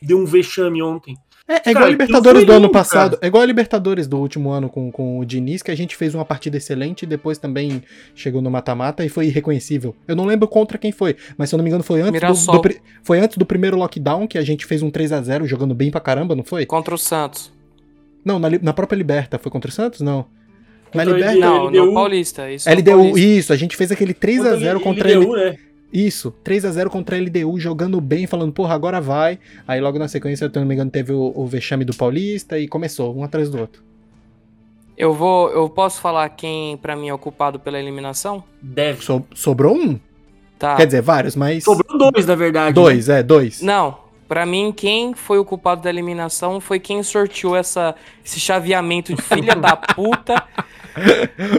[0.00, 1.16] deu um vexame ontem.
[1.48, 3.10] É, é Cara, igual a Libertadores do ano passado.
[3.12, 3.20] cara.
[3.22, 6.14] É igual a Libertadores do último ano com, com o Diniz, que a gente fez
[6.14, 7.82] uma partida excelente e depois também
[8.14, 9.96] chegou no mata-mata e foi irreconhecível.
[10.06, 12.52] Eu não lembro contra quem foi, mas se eu não me engano foi antes, do,
[12.52, 15.74] do foi antes do primeiro lockdown que a gente fez um 3 a 0 jogando
[15.74, 16.66] bem pra caramba, não foi?
[16.66, 17.50] Contra o Santos.
[18.22, 19.38] Não, na, na própria Liberta.
[19.38, 20.02] Foi contra o Santos?
[20.02, 20.26] Não.
[20.94, 21.36] Na Contra o Liberta.
[21.36, 21.86] E Não, LDU.
[21.86, 22.50] no Paulista.
[22.50, 23.20] Isso LDU, Paulista.
[23.20, 25.24] isso, a gente fez aquele 3 a 0 contra ele.
[25.24, 25.32] ele.
[25.50, 25.56] né?
[25.92, 29.38] Isso, 3 a 0 contra a LDU, jogando bem, falando, porra, agora vai.
[29.66, 32.58] Aí logo na sequência, se eu não me engano, teve o, o vexame do Paulista
[32.58, 33.82] e começou, um atrás do outro.
[34.96, 35.48] Eu vou.
[35.50, 38.42] Eu posso falar quem pra mim é o culpado pela eliminação?
[38.60, 39.02] Deve.
[39.04, 39.98] So- sobrou um?
[40.58, 40.74] Tá.
[40.76, 41.62] Quer dizer, vários, mas.
[41.64, 42.66] Sobrou dois, na verdade.
[42.68, 42.72] né?
[42.72, 43.62] Dois, é, dois.
[43.62, 49.14] Não, pra mim, quem foi o culpado da eliminação foi quem sorteou essa, esse chaveamento
[49.14, 50.42] de filha da puta.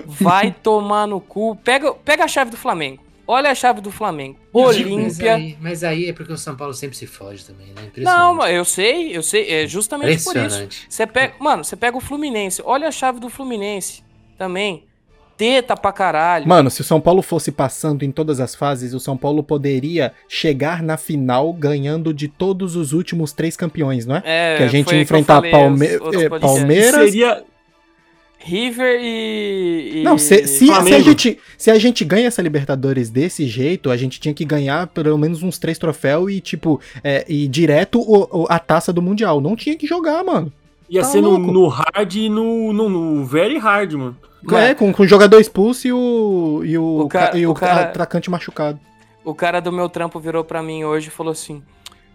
[0.05, 1.55] Vai tomar no cu.
[1.63, 3.01] Pega, pega a chave do Flamengo.
[3.27, 4.37] olha a chave do Flamengo.
[4.53, 5.35] Mas Olímpia.
[5.35, 7.89] aí, mas aí é porque o São Paulo sempre se foge também, né?
[7.97, 10.67] Não, mas eu sei, eu sei, é justamente por isso.
[10.89, 14.03] Você pega, mano, você pega o Fluminense, olha a chave do Fluminense
[14.37, 14.83] também.
[15.37, 16.45] Teta pra caralho.
[16.45, 20.11] Mano, se o São Paulo fosse passando em todas as fases, o São Paulo poderia
[20.27, 24.23] chegar na final ganhando de todos os últimos três campeões, não é?
[24.25, 26.39] É, que a gente ia enfrentar Palme- podcasts.
[26.41, 27.05] Palmeiras.
[27.11, 27.43] Seria.
[28.41, 29.99] River e.
[29.99, 31.03] e- Não, se, se, se a Flamengo.
[31.03, 35.17] gente, se a gente ganha essa Libertadores desse jeito, a gente tinha que ganhar pelo
[35.17, 39.41] menos uns três troféus e, tipo, é, e direto o- o- a taça do Mundial.
[39.41, 40.51] Não tinha que jogar, mano.
[40.89, 44.17] Ia Tá ser no, no hard e no, no, no very hard, mano.
[44.53, 47.51] É, com, com o jogador expulso e o, e o, O ca- ca- e o
[47.51, 48.79] o cara- atacante machucado.
[49.23, 51.61] O cara do meu trampo virou pra mim hoje e falou assim: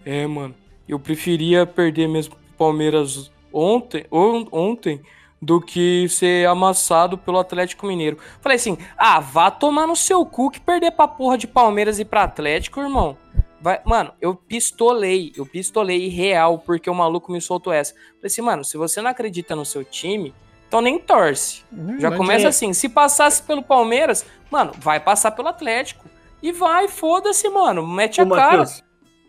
[0.07, 0.55] É, mano,
[0.89, 5.01] eu preferia perder mesmo pro Palmeiras ontem, on- ontem
[5.45, 8.19] do que ser amassado pelo Atlético Mineiro.
[8.41, 12.05] Falei assim: Ah, vá tomar no seu cu que perder pra porra de Palmeiras e
[12.05, 13.17] pra Atlético, irmão.
[13.61, 17.95] Vai, mano, eu pistolei, eu pistolei real porque o maluco me soltou essa.
[17.95, 20.35] Falei assim, mano, se você não acredita no seu time,
[20.69, 21.63] então nem torce.
[21.99, 22.49] Já Não começa adianta.
[22.49, 26.05] assim, se passasse pelo Palmeiras, mano, vai passar pelo Atlético.
[26.43, 28.59] E vai, foda-se, mano, mete a Ô, cara.
[28.59, 28.83] Matheus,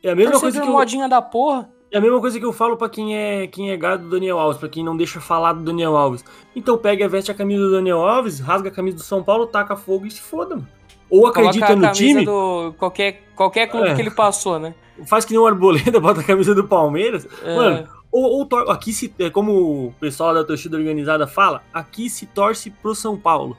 [0.03, 1.70] é a mesma coisa Torcedor que eu, modinha da porra.
[1.95, 4.37] É a mesma coisa que eu falo pra quem é quem é gado do Daniel
[4.37, 6.25] Alves, pra quem não deixa falar do Daniel Alves.
[6.53, 9.47] Então pega e veste a camisa do Daniel Alves, rasga a camisa do São Paulo,
[9.47, 10.67] taca fogo e se foda, mano.
[11.09, 13.95] Ou acredita no time, do qualquer, qualquer clube É.
[13.95, 14.75] que ele passou, né?
[15.05, 17.25] faz que nem o Arboleda, bota a camisa do Palmeiras.
[17.41, 22.09] É, Mano, ou, ou aqui se, é como o pessoal da torcida organizada fala, aqui
[22.09, 23.55] se torce pro São Paulo.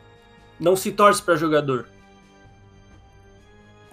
[0.61, 1.87] Não se torce pra jogador.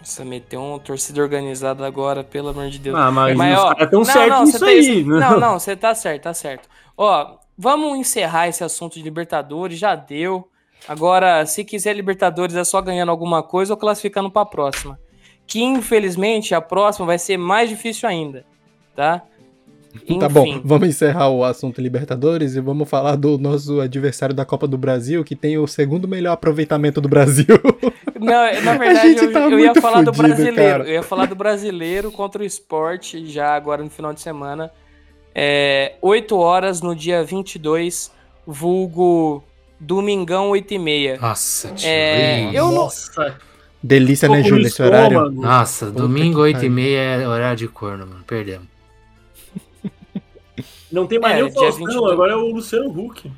[0.03, 2.93] Nossa, meteu um torcida organizada agora, pelo amor de Deus.
[2.93, 4.85] Ah, mas, Mas, os caras tão não, certos não, nisso aí.
[4.85, 5.19] tem- né?
[5.19, 6.67] Não, não, você tá certo, tá certo.
[6.97, 10.49] Ó, vamos encerrar esse assunto de Libertadores, já deu.
[10.89, 14.99] Agora, se quiser Libertadores, é só ganhando alguma coisa ou classificando pra próxima.
[15.47, 18.45] Que infelizmente a próxima vai ser mais difícil ainda,
[18.93, 19.21] tá?
[20.19, 20.61] Tá bom, Enfim.
[20.65, 25.23] vamos encerrar o assunto Libertadores e vamos falar do nosso adversário da Copa do Brasil,
[25.23, 27.45] que tem o segundo melhor aproveitamento do Brasil.
[28.19, 30.55] Não, na verdade, gente eu, tá eu ia muito falar do fudido, brasileiro.
[30.71, 30.83] cara.
[30.85, 34.71] Eu ia falar do brasileiro contra o esporte já agora no final de semana.
[35.35, 38.11] É, 8 horas no dia 22,
[38.47, 39.43] vulgo
[39.79, 41.17] domingão 8 e meia.
[41.21, 41.87] Nossa, tio.
[41.89, 43.35] É, eu não- Nossa,
[43.81, 45.29] Delícia, né, tô com Júlio, esse horário?
[45.31, 48.23] Nossa, Puta domingo que 8 e meia é horário de corno, mano.
[48.25, 48.72] Perdemos.
[50.93, 52.11] Não tem mais É, nem o Faustão, 22.
[52.13, 53.23] agora é o Luciano Huck.
[53.23, 53.31] Com,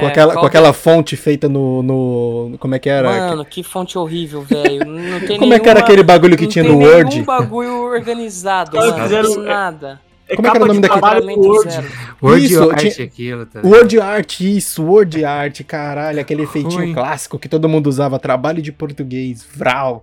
[0.00, 2.56] É, aquela, qual com que- aquela fonte feita no, no.
[2.58, 3.08] Como é que era?
[3.08, 4.84] Mano, que fonte horrível, velho.
[4.84, 7.22] Não tem Como é que era aquele bagulho que não tinha tem no Word?
[7.22, 9.02] bagulho organizado, Os caras mano.
[9.04, 10.00] fizeram- Não tem nada.
[10.26, 11.70] É Como é que era o nome daquele- trabalho do Tratamento Word.
[11.70, 11.86] zero.
[12.22, 16.94] Word Isso, art tinha- aquilo, tá Word Art, isso, Word Art, caralho, aquele feitinho Ruim.
[16.94, 20.02] clássico que todo mundo usava, trabalho de português, vral.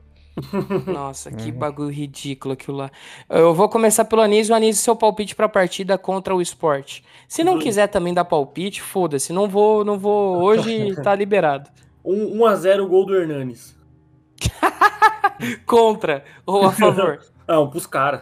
[0.87, 1.35] Nossa, Uhum.
[1.37, 2.91] que bagulho ridículo aquilo lá.
[3.29, 4.55] Eu vou começar pelo Anísio.
[4.55, 7.03] Anísio, seu palpite pra partida contra o esporte.
[7.27, 7.59] Se não Uhum.
[7.59, 9.31] quiser também dar palpite, foda-se.
[9.33, 10.41] Não vou, não vou.
[10.41, 11.69] Hoje tá liberado.
[12.03, 13.77] 1 1 a 0 o gol do Hernanes.
[15.65, 17.19] Contra ou a favor?
[17.47, 18.21] Não, pros caras.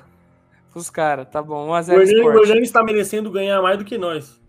[0.73, 1.67] Os caras, tá bom.
[1.67, 2.43] 1 a O 0 Hernanes, o.
[2.43, 4.39] Hernanes tá merecendo ganhar mais do que nós.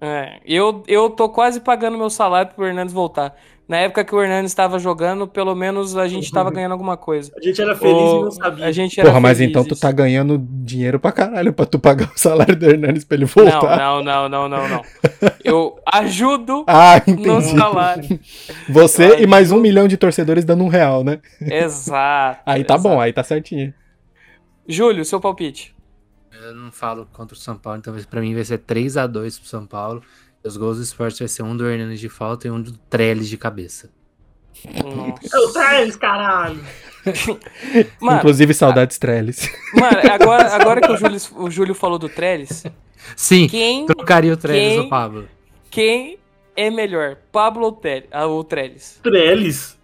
[0.00, 3.36] É, eu, eu tô quase pagando meu salário pro Hernandes voltar.
[3.68, 7.30] Na época que o Hernandes estava jogando, pelo menos a gente tava ganhando alguma coisa.
[7.36, 8.64] A gente era feliz e O- não sabia.
[8.64, 11.78] A gente era Porra, mas feliz, então tu tá ganhando dinheiro pra caralho pra tu
[11.78, 13.76] pagar o salário do Hernandes pra ele Não, voltar.
[13.76, 14.82] não, não, não, não, não.
[15.44, 17.58] Eu ajudo Ah, no entendi.
[17.58, 18.20] salário.
[18.70, 21.20] Você Eu e mais um milhão de torcedores dando um real, né?
[21.40, 22.40] Exato.
[22.46, 22.88] Aí tá exato.
[22.88, 23.74] bom, aí tá certinho.
[24.66, 25.74] Júlio, seu palpite.
[26.42, 29.38] Eu não falo contra o São Paulo, então pra mim vai ser 3 a 2
[29.38, 30.02] pro São Paulo.
[30.48, 33.28] Os gols do esporte vai ser um do Hernandes de falta e um do Trellis
[33.28, 33.90] de cabeça.
[34.64, 35.36] Nossa.
[35.36, 36.60] É o Trellis, caralho.
[38.00, 39.48] Mano, Inclusive, saudades Trellis.
[39.74, 42.64] mano agora, agora que o Júlio, o Júlio falou do Trellis,
[43.16, 45.28] Sim, quem, trocaria o Trellis Quem- do Pablo.
[45.70, 46.18] quem
[46.56, 47.16] é melhor?
[47.32, 48.98] Pablo ou, Tel, ah, ou Trellis?
[49.02, 49.78] Trellis.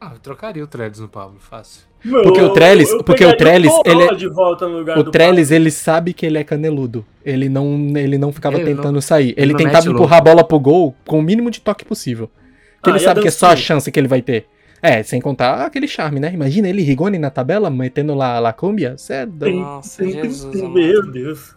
[0.00, 1.82] Ah, eu trocaria o Trellis no Pablo, fácil.
[2.06, 5.04] Meu, Porque o Trellis- eu porque o Trellis, ele é- de volta no lugar O
[5.10, 7.04] Trellis, ele sabe que ele é caneludo.
[7.24, 9.34] Ele não, ele não ficava Ele tentando não- sair.
[9.36, 12.30] Ele não tentava empurrar a bola pro gol com o mínimo de toque possível.
[12.76, 14.46] Porque Ah, ele sabe que é só a chance que ele vai ter.
[14.82, 16.30] É, sem contar aquele charme, né?
[16.32, 18.94] Imagina ele, Rigoni na tabela, metendo lá a La Cumbia.
[18.96, 19.58] Cê é doido.
[19.58, 20.62] Nossa, Jesus.
[20.62, 21.56] Meu Deus.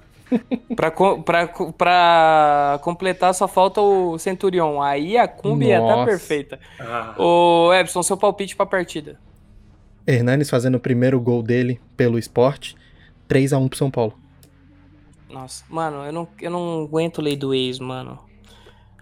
[0.76, 4.82] Pra, co- pra, co- pra completar, só falta o Centurion.
[4.82, 6.60] Aí a Cumbi ia tá perfeita.
[6.80, 9.18] Ah, Ô, Epson, seu palpite pra partida.
[10.10, 12.76] Hernanes fazendo o primeiro gol dele pelo esporte.
[13.30, 14.14] 3x1 pro São Paulo.
[15.30, 18.18] Nossa, mano, eu não, eu não aguento lei do ex, mano.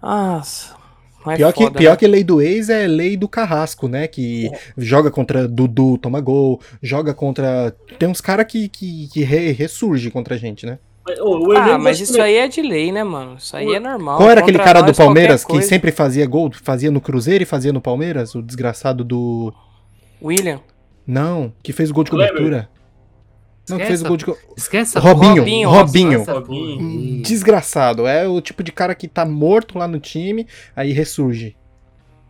[0.02, 0.76] Nossa.
[1.26, 1.98] Não é Pior, que, foda, pior né?
[1.98, 4.08] que lei do ex é lei do carrasco, né?
[4.08, 7.76] Que joga contra Dudu, toma gol, joga contra.
[7.98, 10.80] Tem uns caras que, que, que re- ressurge contra a gente, né?
[11.22, 13.36] Ô, o Ah, mas isso que- aí é de lei, né, mano?
[13.38, 14.18] Isso aí é normal.
[14.18, 16.52] Qual era aquele cara do Palmeiras que sempre fazia gol?
[16.62, 18.36] Fazia no Cruzeiro e fazia no Palmeiras?
[18.36, 19.54] O desgraçado do.
[20.22, 20.60] William.
[21.08, 22.70] Não, que fez o gol de cobertura.
[23.70, 24.56] Não, que fez o Esquece gol de.
[24.58, 26.20] Esquece Robinho, Robinho, Robinho.
[26.20, 26.78] Nossa, Robinho.
[26.78, 27.22] porra.
[27.24, 28.08] Desgraçado.
[28.08, 30.46] É o tipo de cara que tá morto lá no time,
[30.76, 31.56] aí ressurge.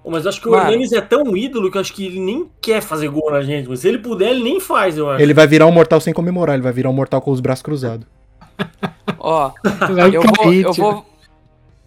[0.05, 0.71] Mas eu acho que o Mano.
[0.71, 3.67] Hernandes é tão ídolo que eu acho que ele nem quer fazer gol na gente.
[3.67, 5.21] Mas se ele puder, ele nem faz, eu acho.
[5.21, 7.61] Ele vai virar um mortal sem comemorar, ele vai virar um mortal com os braços
[7.61, 8.07] cruzados.
[9.19, 9.51] Ó,
[10.13, 11.05] eu vou, eu vou,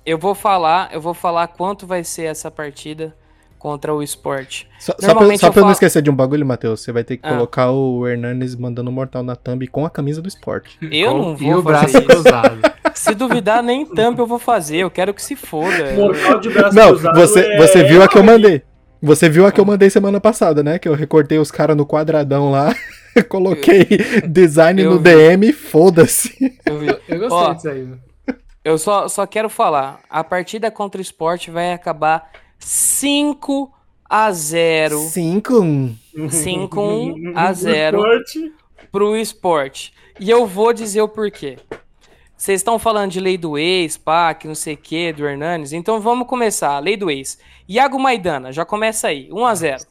[0.05, 3.16] eu vou falar, eu vou falar quanto vai ser essa partida
[3.61, 4.67] contra o esporte.
[4.81, 6.91] Só, só pra, só eu pra eu não falo- esquecer de um bagulho, Matheus, você
[6.91, 7.31] vai ter que Ah.
[7.35, 10.77] colocar o Hernanes mandando mortal na thumb com a camisa do esporte.
[10.83, 12.07] Eu não E vou o fazer braço isso.
[12.07, 12.61] cruzado.
[12.95, 14.79] Se duvidar, nem thumb eu vou fazer.
[14.79, 15.93] Eu quero que se foda.
[15.95, 18.63] Mortal de braço Não, cruzado você, é- você viu a que eu mandei.
[19.03, 20.79] Você viu a que eu mandei semana passada, né?
[20.79, 22.75] Que eu recortei os caras no quadradão lá,
[23.31, 23.87] coloquei
[24.29, 25.05] design eu no vi.
[25.05, 26.59] DM, foda-se.
[26.67, 26.87] Eu, vi.
[27.09, 27.83] Eu gostei Ó, disso aí.
[27.85, 28.01] mano.
[28.65, 30.01] eu só, só quero falar.
[30.11, 32.31] A partida contra o esporte vai acabar
[32.61, 33.73] 5
[34.09, 35.91] a 0 5
[36.31, 38.53] 5 a 0 Esporte.
[38.93, 39.93] pro esporte.
[40.19, 41.57] E eu vou dizer o porquê.
[42.37, 44.01] Vocês estão falando de lei do ex,
[44.39, 45.73] que não sei o que, do Hernanes.
[45.73, 46.79] Então vamos começar.
[46.79, 47.39] Lei do ex.
[47.69, 49.29] Iago Maidana, já começa aí.
[49.31, 49.83] 1 a 0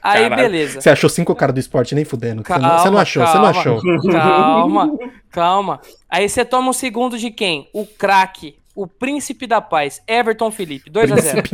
[0.00, 0.36] Aí, Caralho.
[0.36, 0.80] beleza.
[0.80, 2.42] Você achou cinco caras do esporte nem fudendo.
[2.46, 3.60] Você não, Calma, você não achou, você não calma.
[3.60, 4.12] achou.
[4.12, 4.98] Calma,
[5.30, 5.80] calma.
[6.08, 7.68] Aí você toma um segundo de quem?
[7.72, 11.42] O craque, o príncipe da paz, Everton Felipe, 2 a 0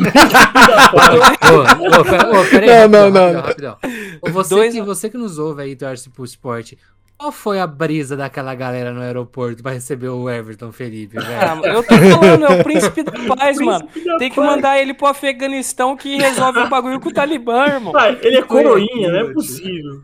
[0.96, 4.18] Ô, ô, pera- ô, pera aí, Não, rapidão, não, rapidão, rapidão.
[4.22, 6.78] Ô, Você, Dois- que, você que nos ouve aí, torce pro esporte,
[7.18, 11.26] qual foi a brisa daquela galera no aeroporto pra receber o Everton Felipe, velho?
[11.40, 13.86] Ah, eu tô falando, é o príncipe da paz, mano.
[13.86, 14.48] Príncipe da Tem que paz.
[14.48, 17.92] mandar ele pro Afeganistão que resolve o bagulho com o Talibã, irmão.
[17.96, 20.02] Ah, ele é coroinha, não é possível.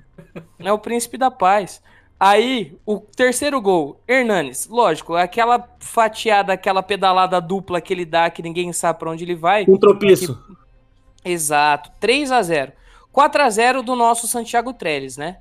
[0.59, 1.83] É o príncipe da paz.
[2.25, 4.68] Aí, o terceiro gol, Hernanes.
[4.68, 9.35] Lógico, aquela fatiada, aquela pedalada dupla que ele dá, que ninguém sabe pra onde ele
[9.35, 9.64] vai.
[9.68, 10.41] Um tropeço.
[11.25, 11.91] Exato.
[11.99, 12.73] 3 a 0
[13.11, 15.39] 4 a 0 do nosso Santiago Trellis, né?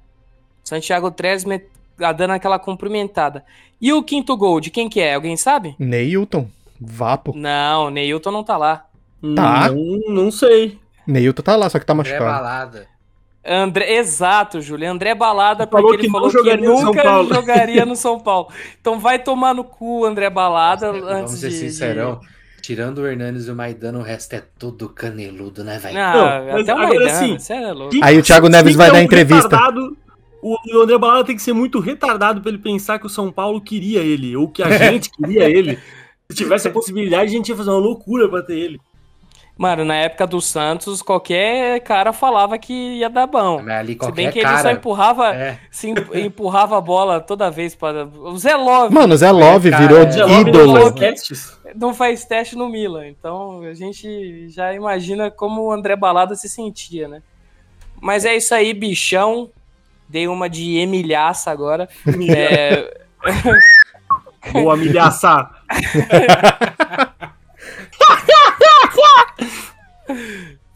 [0.63, 1.69] Santiago Trellis met-
[1.99, 3.45] ah, dando aquela cumprimentada.
[3.79, 5.13] E o quinto gol, de quem que é?
[5.13, 5.75] Alguém sabe?
[5.77, 7.31] Neilton, Vapo.
[7.35, 8.85] Não, Neilton não tá lá.
[9.35, 9.69] Tá.
[9.69, 10.79] Não, não sei.
[11.05, 12.31] Neilton tá lá, só que tá André machucado.
[12.41, 12.87] Balada.
[13.45, 14.89] André, exato, Júlio.
[14.91, 17.33] André Balada, Falou porque ele que não falou que jogaria no São nunca Paulo.
[17.33, 18.49] jogaria no São Paulo.
[18.79, 21.55] Então vai tomar no cu, André Balada, Vamos antes ser de...
[21.55, 22.19] sincerão.
[22.61, 25.95] Tirando o Hernanes e o Maidana, o resto é tudo caneludo, né, velho?
[25.95, 27.39] Não, mas até o agora Maidana, sim.
[27.39, 27.73] você é
[28.03, 29.49] Aí o Thiago Neves quem vai é dar um entrevista.
[29.49, 29.97] retardado,
[30.43, 33.31] O o André Balada tem que ser muito retardado pra ele pensar que o São
[33.31, 35.79] Paulo queria ele, ou que a gente queria ele.
[36.29, 38.79] Se tivesse a possibilidade, a gente ia fazer uma loucura pra ter ele.
[39.57, 43.61] Mano, na época do Santos, qualquer cara falava que ia dar bom.
[43.61, 44.57] Mas ali Se bem que ele cara...
[44.61, 45.59] só empurrava, É.
[45.69, 49.69] se em- empurrava a bola toda vez para o Zé Love Mano, o Zé Love
[49.69, 50.31] cara, virou é.
[50.39, 50.81] Ele ídolo.
[50.81, 51.59] faz testes.
[51.75, 53.07] não faz teste no Milan.
[53.07, 57.21] Então a gente já imagina como o André Balada se sentia, né?
[58.01, 59.49] Mas é isso aí, bichão.
[60.09, 61.87] Dei uma de Emilhaça agora.
[62.35, 62.91] É,
[64.53, 65.47] Boa, milhaça.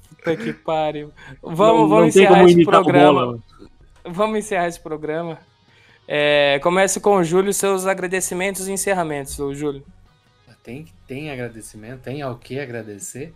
[0.09, 1.11] puta que pariu.
[1.41, 3.25] Vamos, Não- vamos não encerrar esse o programa.
[3.25, 3.39] Bola.
[4.07, 5.39] Vamos encerrar esse programa.
[6.07, 9.83] É, comece com o Júlio seus agradecimentos e encerramentos, ô Júlio.
[10.63, 13.33] Tem, tem agradecimento, tem ao que agradecer.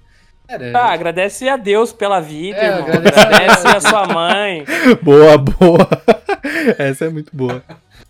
[0.48, 2.84] Cara, Ah, agradece a Deus pela vida, É, irmão.
[2.88, 4.66] agradece- Agradece a sua mãe.
[5.04, 5.88] Boa, boa.
[6.80, 7.64] Essa é muito boa.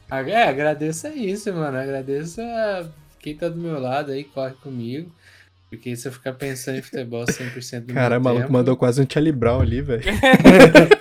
[0.09, 1.77] É, agradeço a isso, mano.
[1.77, 2.85] Agradeço a
[3.19, 5.11] quem tá do meu lado aí, corre comigo.
[5.69, 8.53] Porque se eu ficar pensando em futebol 100% do Cara, o maluco tempo...
[8.53, 10.03] mandou quase um Charlie Brown ali, velho.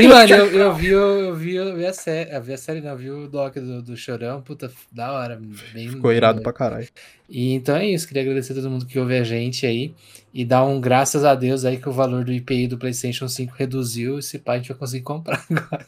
[0.00, 2.58] E, mano, eu, eu vi, eu, eu vi, eu vi a série, eu vi a
[2.58, 5.40] série não, eu vi o doc do, do Chorão, puta, da hora.
[5.72, 6.88] Bem, Ficou irado pra caralho.
[7.28, 9.94] E então é isso, queria agradecer a todo mundo que ouve a gente aí
[10.34, 13.52] e dar um graças a Deus aí que o valor do IPI do PlayStation 5
[13.56, 15.86] reduziu e se pá a gente vai conseguir comprar agora.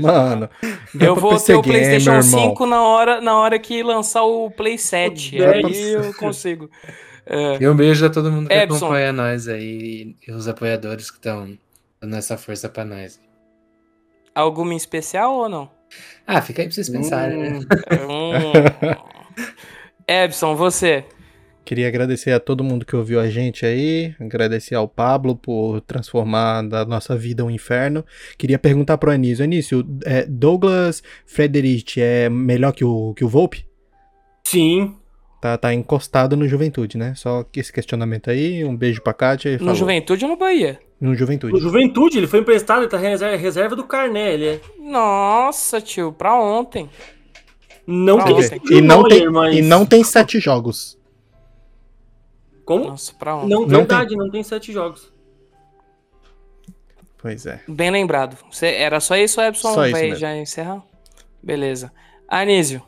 [0.00, 0.50] Mano,
[0.94, 2.50] dá Eu vou PC ter o Gamer, PlayStation irmão.
[2.50, 5.38] 5 na hora, na hora que lançar o Play 7.
[5.38, 6.70] Dá Aí pra- eu consigo.
[7.26, 8.76] É, E um beijo a todo mundo que Epson.
[8.76, 11.56] acompanha nós aí e os apoiadores que estão
[12.00, 13.18] dando essa força pra nós.
[14.34, 15.70] alguma em especial ou não?
[16.26, 17.60] Ah, fica aí pra vocês pensarem, né?
[17.60, 18.52] Hum.
[20.06, 21.04] Ebson, você.
[21.64, 26.62] Queria agradecer a todo mundo que ouviu a gente aí, agradecer ao Pablo por transformar
[26.62, 28.04] da nossa vida um inferno.
[28.36, 33.64] Queria perguntar pro Anísio, Anísio, é, Douglas Frederich é melhor que o, que o Volpe?
[34.46, 34.94] Sim.
[35.40, 37.14] Tá, tá encostado no Juventude, né?
[37.16, 39.74] Só que esse questionamento aí, um beijo pra Kátia e No falou.
[39.74, 40.78] Juventude ou no Bahia?
[41.00, 41.58] No Juventude.
[41.60, 44.60] Juventude, ele foi emprestado, ele tá reserva, reserva do Carné, ele é.
[44.80, 46.88] Nossa, tio, pra ontem.
[47.86, 48.60] Não Pra tem ontem.
[48.70, 50.96] E não, tem, mas- e não tem sete jogos.
[52.64, 52.86] Como?
[52.86, 53.48] Nossa, pra ontem.
[53.50, 55.12] Não, Não verdade, não tem sete jogos.
[57.18, 57.60] Pois é.
[57.68, 58.36] Bem lembrado.
[58.50, 59.72] Cê- era só isso, Epson?
[59.74, 60.16] Só isso Vai mesmo.
[60.18, 60.82] já encerrar?
[61.42, 61.92] Beleza.
[62.28, 62.82] Anísio.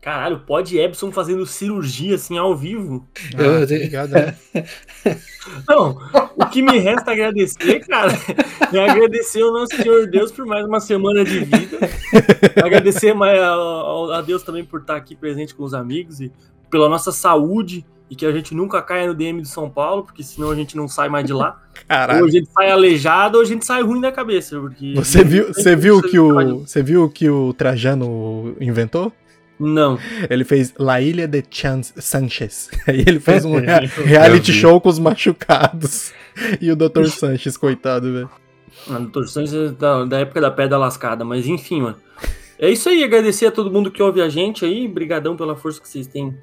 [0.00, 3.06] Caralho, pode Epson fazendo cirurgia assim ao vivo.
[3.36, 4.36] Eu- Ah, obrigado, né?
[5.68, 5.98] Não,
[6.36, 8.12] o que me resta agradecer, cara,
[8.72, 11.78] é agradecer ao nosso Senhor Deus por mais uma semana de vida.
[12.64, 16.32] Agradecer a Deus também por estar aqui presente com os amigos e
[16.70, 20.22] pela nossa saúde e que a gente nunca caia no DM de São Paulo, porque
[20.22, 21.60] senão a gente não sai mais de lá.
[21.76, 22.24] Ou Caralho.
[22.24, 24.58] a gente sai aleijado ou a gente sai ruim da cabeça.
[24.58, 29.12] Porque Você viu, você viu que o, você viu o que o Trajano inventou?
[29.58, 29.98] Não.
[30.28, 32.70] Ele fez La Ilha de Chance Sanchez.
[32.88, 33.56] Aí ele fez um
[34.04, 36.12] reality show com os machucados.
[36.60, 37.06] E o Dr.
[37.06, 38.30] Sanchez, coitado, velho.
[38.90, 41.96] A torções da, da época da pedra lascada, mas enfim, mano.
[42.58, 45.80] É isso aí, agradecer a todo mundo que ouve a gente aí, brigadão pela força
[45.80, 46.34] que vocês têm,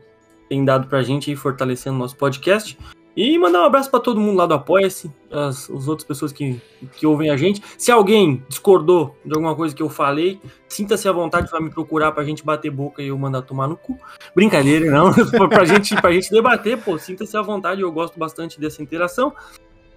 [0.49, 2.77] têm dado pra gente aí, fortalecendo o nosso podcast.
[3.15, 6.59] E mandar um abraço pra todo mundo lá do Apoia-se, as, as outras pessoas que,
[6.93, 7.61] que ouvem a gente.
[7.77, 12.11] Se alguém discordou de alguma coisa que eu falei, sinta-se à vontade pra me procurar
[12.11, 13.99] pra gente bater boca e eu mandar tomar no cu.
[14.35, 15.13] Brincadeira, não.
[15.29, 19.31] pra, pra, gente, pra gente debater, pô, sinta-se à vontade, eu gosto bastante dessa interação.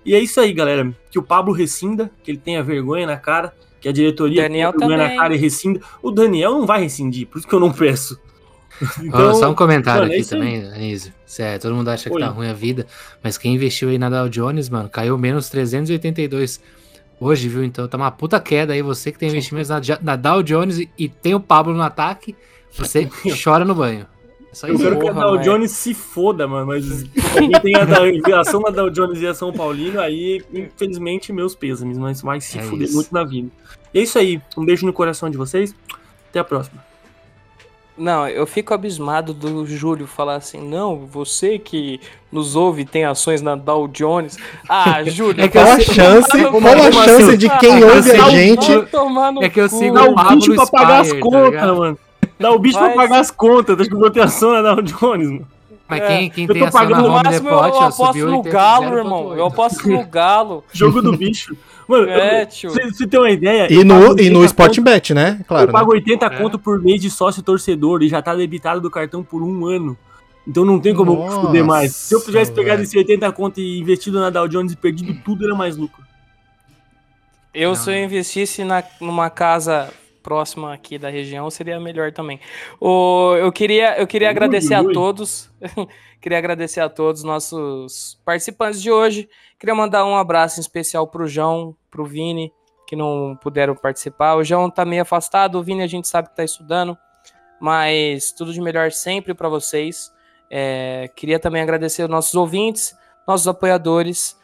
[0.05, 0.95] E é isso aí, galera.
[1.11, 4.79] Que o Pablo rescinda, que ele tenha vergonha na cara, que a diretoria Daniel tenha
[4.79, 5.17] vergonha também.
[5.17, 5.81] na cara e rescinda.
[6.03, 8.21] O Daniel não vai rescindir, por isso que eu não peço.
[9.13, 11.13] Ó, só um comentário mano, é aqui também, Anísio.
[11.25, 12.21] Sério, todo mundo acha que Oi.
[12.21, 12.87] tá ruim a vida,
[13.23, 16.61] mas quem investiu aí na Dow Jones, mano, caiu menos 382
[17.21, 17.65] hoje, viu?
[17.65, 18.83] Então tá uma puta queda aí.
[18.83, 22.37] Você que tem investimentos na, na Dow Jones e, e tem o Pablo no ataque,
[22.73, 23.09] você
[23.43, 24.07] chora no banho.
[24.51, 24.85] É só Eu isso.
[24.85, 26.67] quero que a Dow Jones se foda, mano.
[26.67, 27.03] Mas
[27.33, 31.99] quem tem a, ação da Dow Jones e a São Paulino, aí, infelizmente, meus pêsames,
[31.99, 32.95] mas vai se É fuder isso.
[32.95, 33.49] muito na vida.
[33.93, 34.41] E é isso aí.
[34.57, 35.75] Um beijo no coração de vocês.
[36.31, 36.85] Até a próxima.
[37.99, 41.99] Não, eu fico abismado do Júlio falar assim, não, você que
[42.31, 44.37] nos ouve tem ações na Dow Jones.
[44.69, 46.93] Ah, Júlio, É que eu Qual a sei- chance, qual a assim?
[47.05, 48.73] chance de quem É que eu ouve a gente
[49.43, 51.99] É que eu sigo Dá o bicho pra pagar as tá contas, mano.
[52.39, 53.81] Dá o bicho pra pagar as contas.
[53.81, 55.47] Acho que eu vou ter ação na Dow Jones, mano.
[55.89, 57.85] Mas É, quem, quem eu tem tô ação na Home máximo eu, Depot, eu ó,
[57.89, 58.97] aposto no 80, Galo, 0,8.
[58.99, 59.35] irmão.
[59.37, 60.65] Eu aposto no Galo.
[60.73, 61.57] Jogo do bicho.
[61.89, 62.71] Mano, É, eu, tio.
[62.71, 63.67] você, você tem uma ideia?
[63.73, 65.41] e pago no, e 80 no Sportbet, né?
[65.47, 65.69] Claro.
[65.69, 65.99] eu pago né?
[65.99, 66.31] 80 É.
[66.43, 69.97] conto por mês de sócio torcedor e já tá debitado do cartão por um ano.
[70.49, 71.95] Então não tem como eu me fuder mais.
[71.95, 72.87] Se eu tivesse Nossa, pegado velho.
[72.89, 76.03] esse 80 conto e investido na Dow Jones e perdido tudo, era mais lucro.
[77.55, 77.77] Eu, Não.
[77.77, 79.91] se eu investisse na, numa casa
[80.27, 82.41] próxima aqui da região, seria melhor também.
[82.81, 85.49] O, eu queria, eu queria Ui, agradecer ui, a todos.
[86.21, 89.29] queria agradecer a todos nossos participantes de hoje.
[89.57, 92.53] Queria mandar um abraço especial pro João, pro Vini,
[92.89, 94.35] que não puderam participar.
[94.35, 96.99] O João tá meio afastado, o Vini a gente sabe que tá estudando,
[97.61, 100.13] mas tudo de melhor sempre para vocês.
[100.51, 102.99] É, queria também agradecer aos nossos ouvintes,
[103.29, 104.37] nossos apoiadores.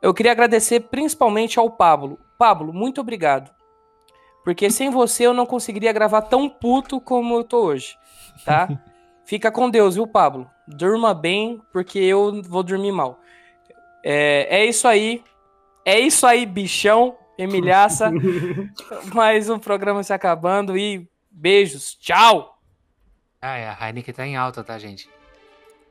[0.00, 2.20] Eu queria agradecer principalmente ao Pablo.
[2.38, 3.50] Pablo, muito obrigado.
[4.44, 7.96] Porque sem você eu não conseguiria gravar tão puto como eu tô hoje,
[8.44, 8.68] tá?
[9.24, 10.50] Fica com Deus, viu, Pablo?
[10.68, 13.18] Durma bem, porque eu vou dormir mal.
[14.04, 15.24] É, é isso aí.
[15.84, 18.10] É isso aí, bichão, Emilhaça.
[19.14, 21.94] Mais um programa se acabando e beijos.
[21.96, 22.58] Tchau!
[23.40, 25.08] Ah, é, a Heineken tá em alta, tá, gente?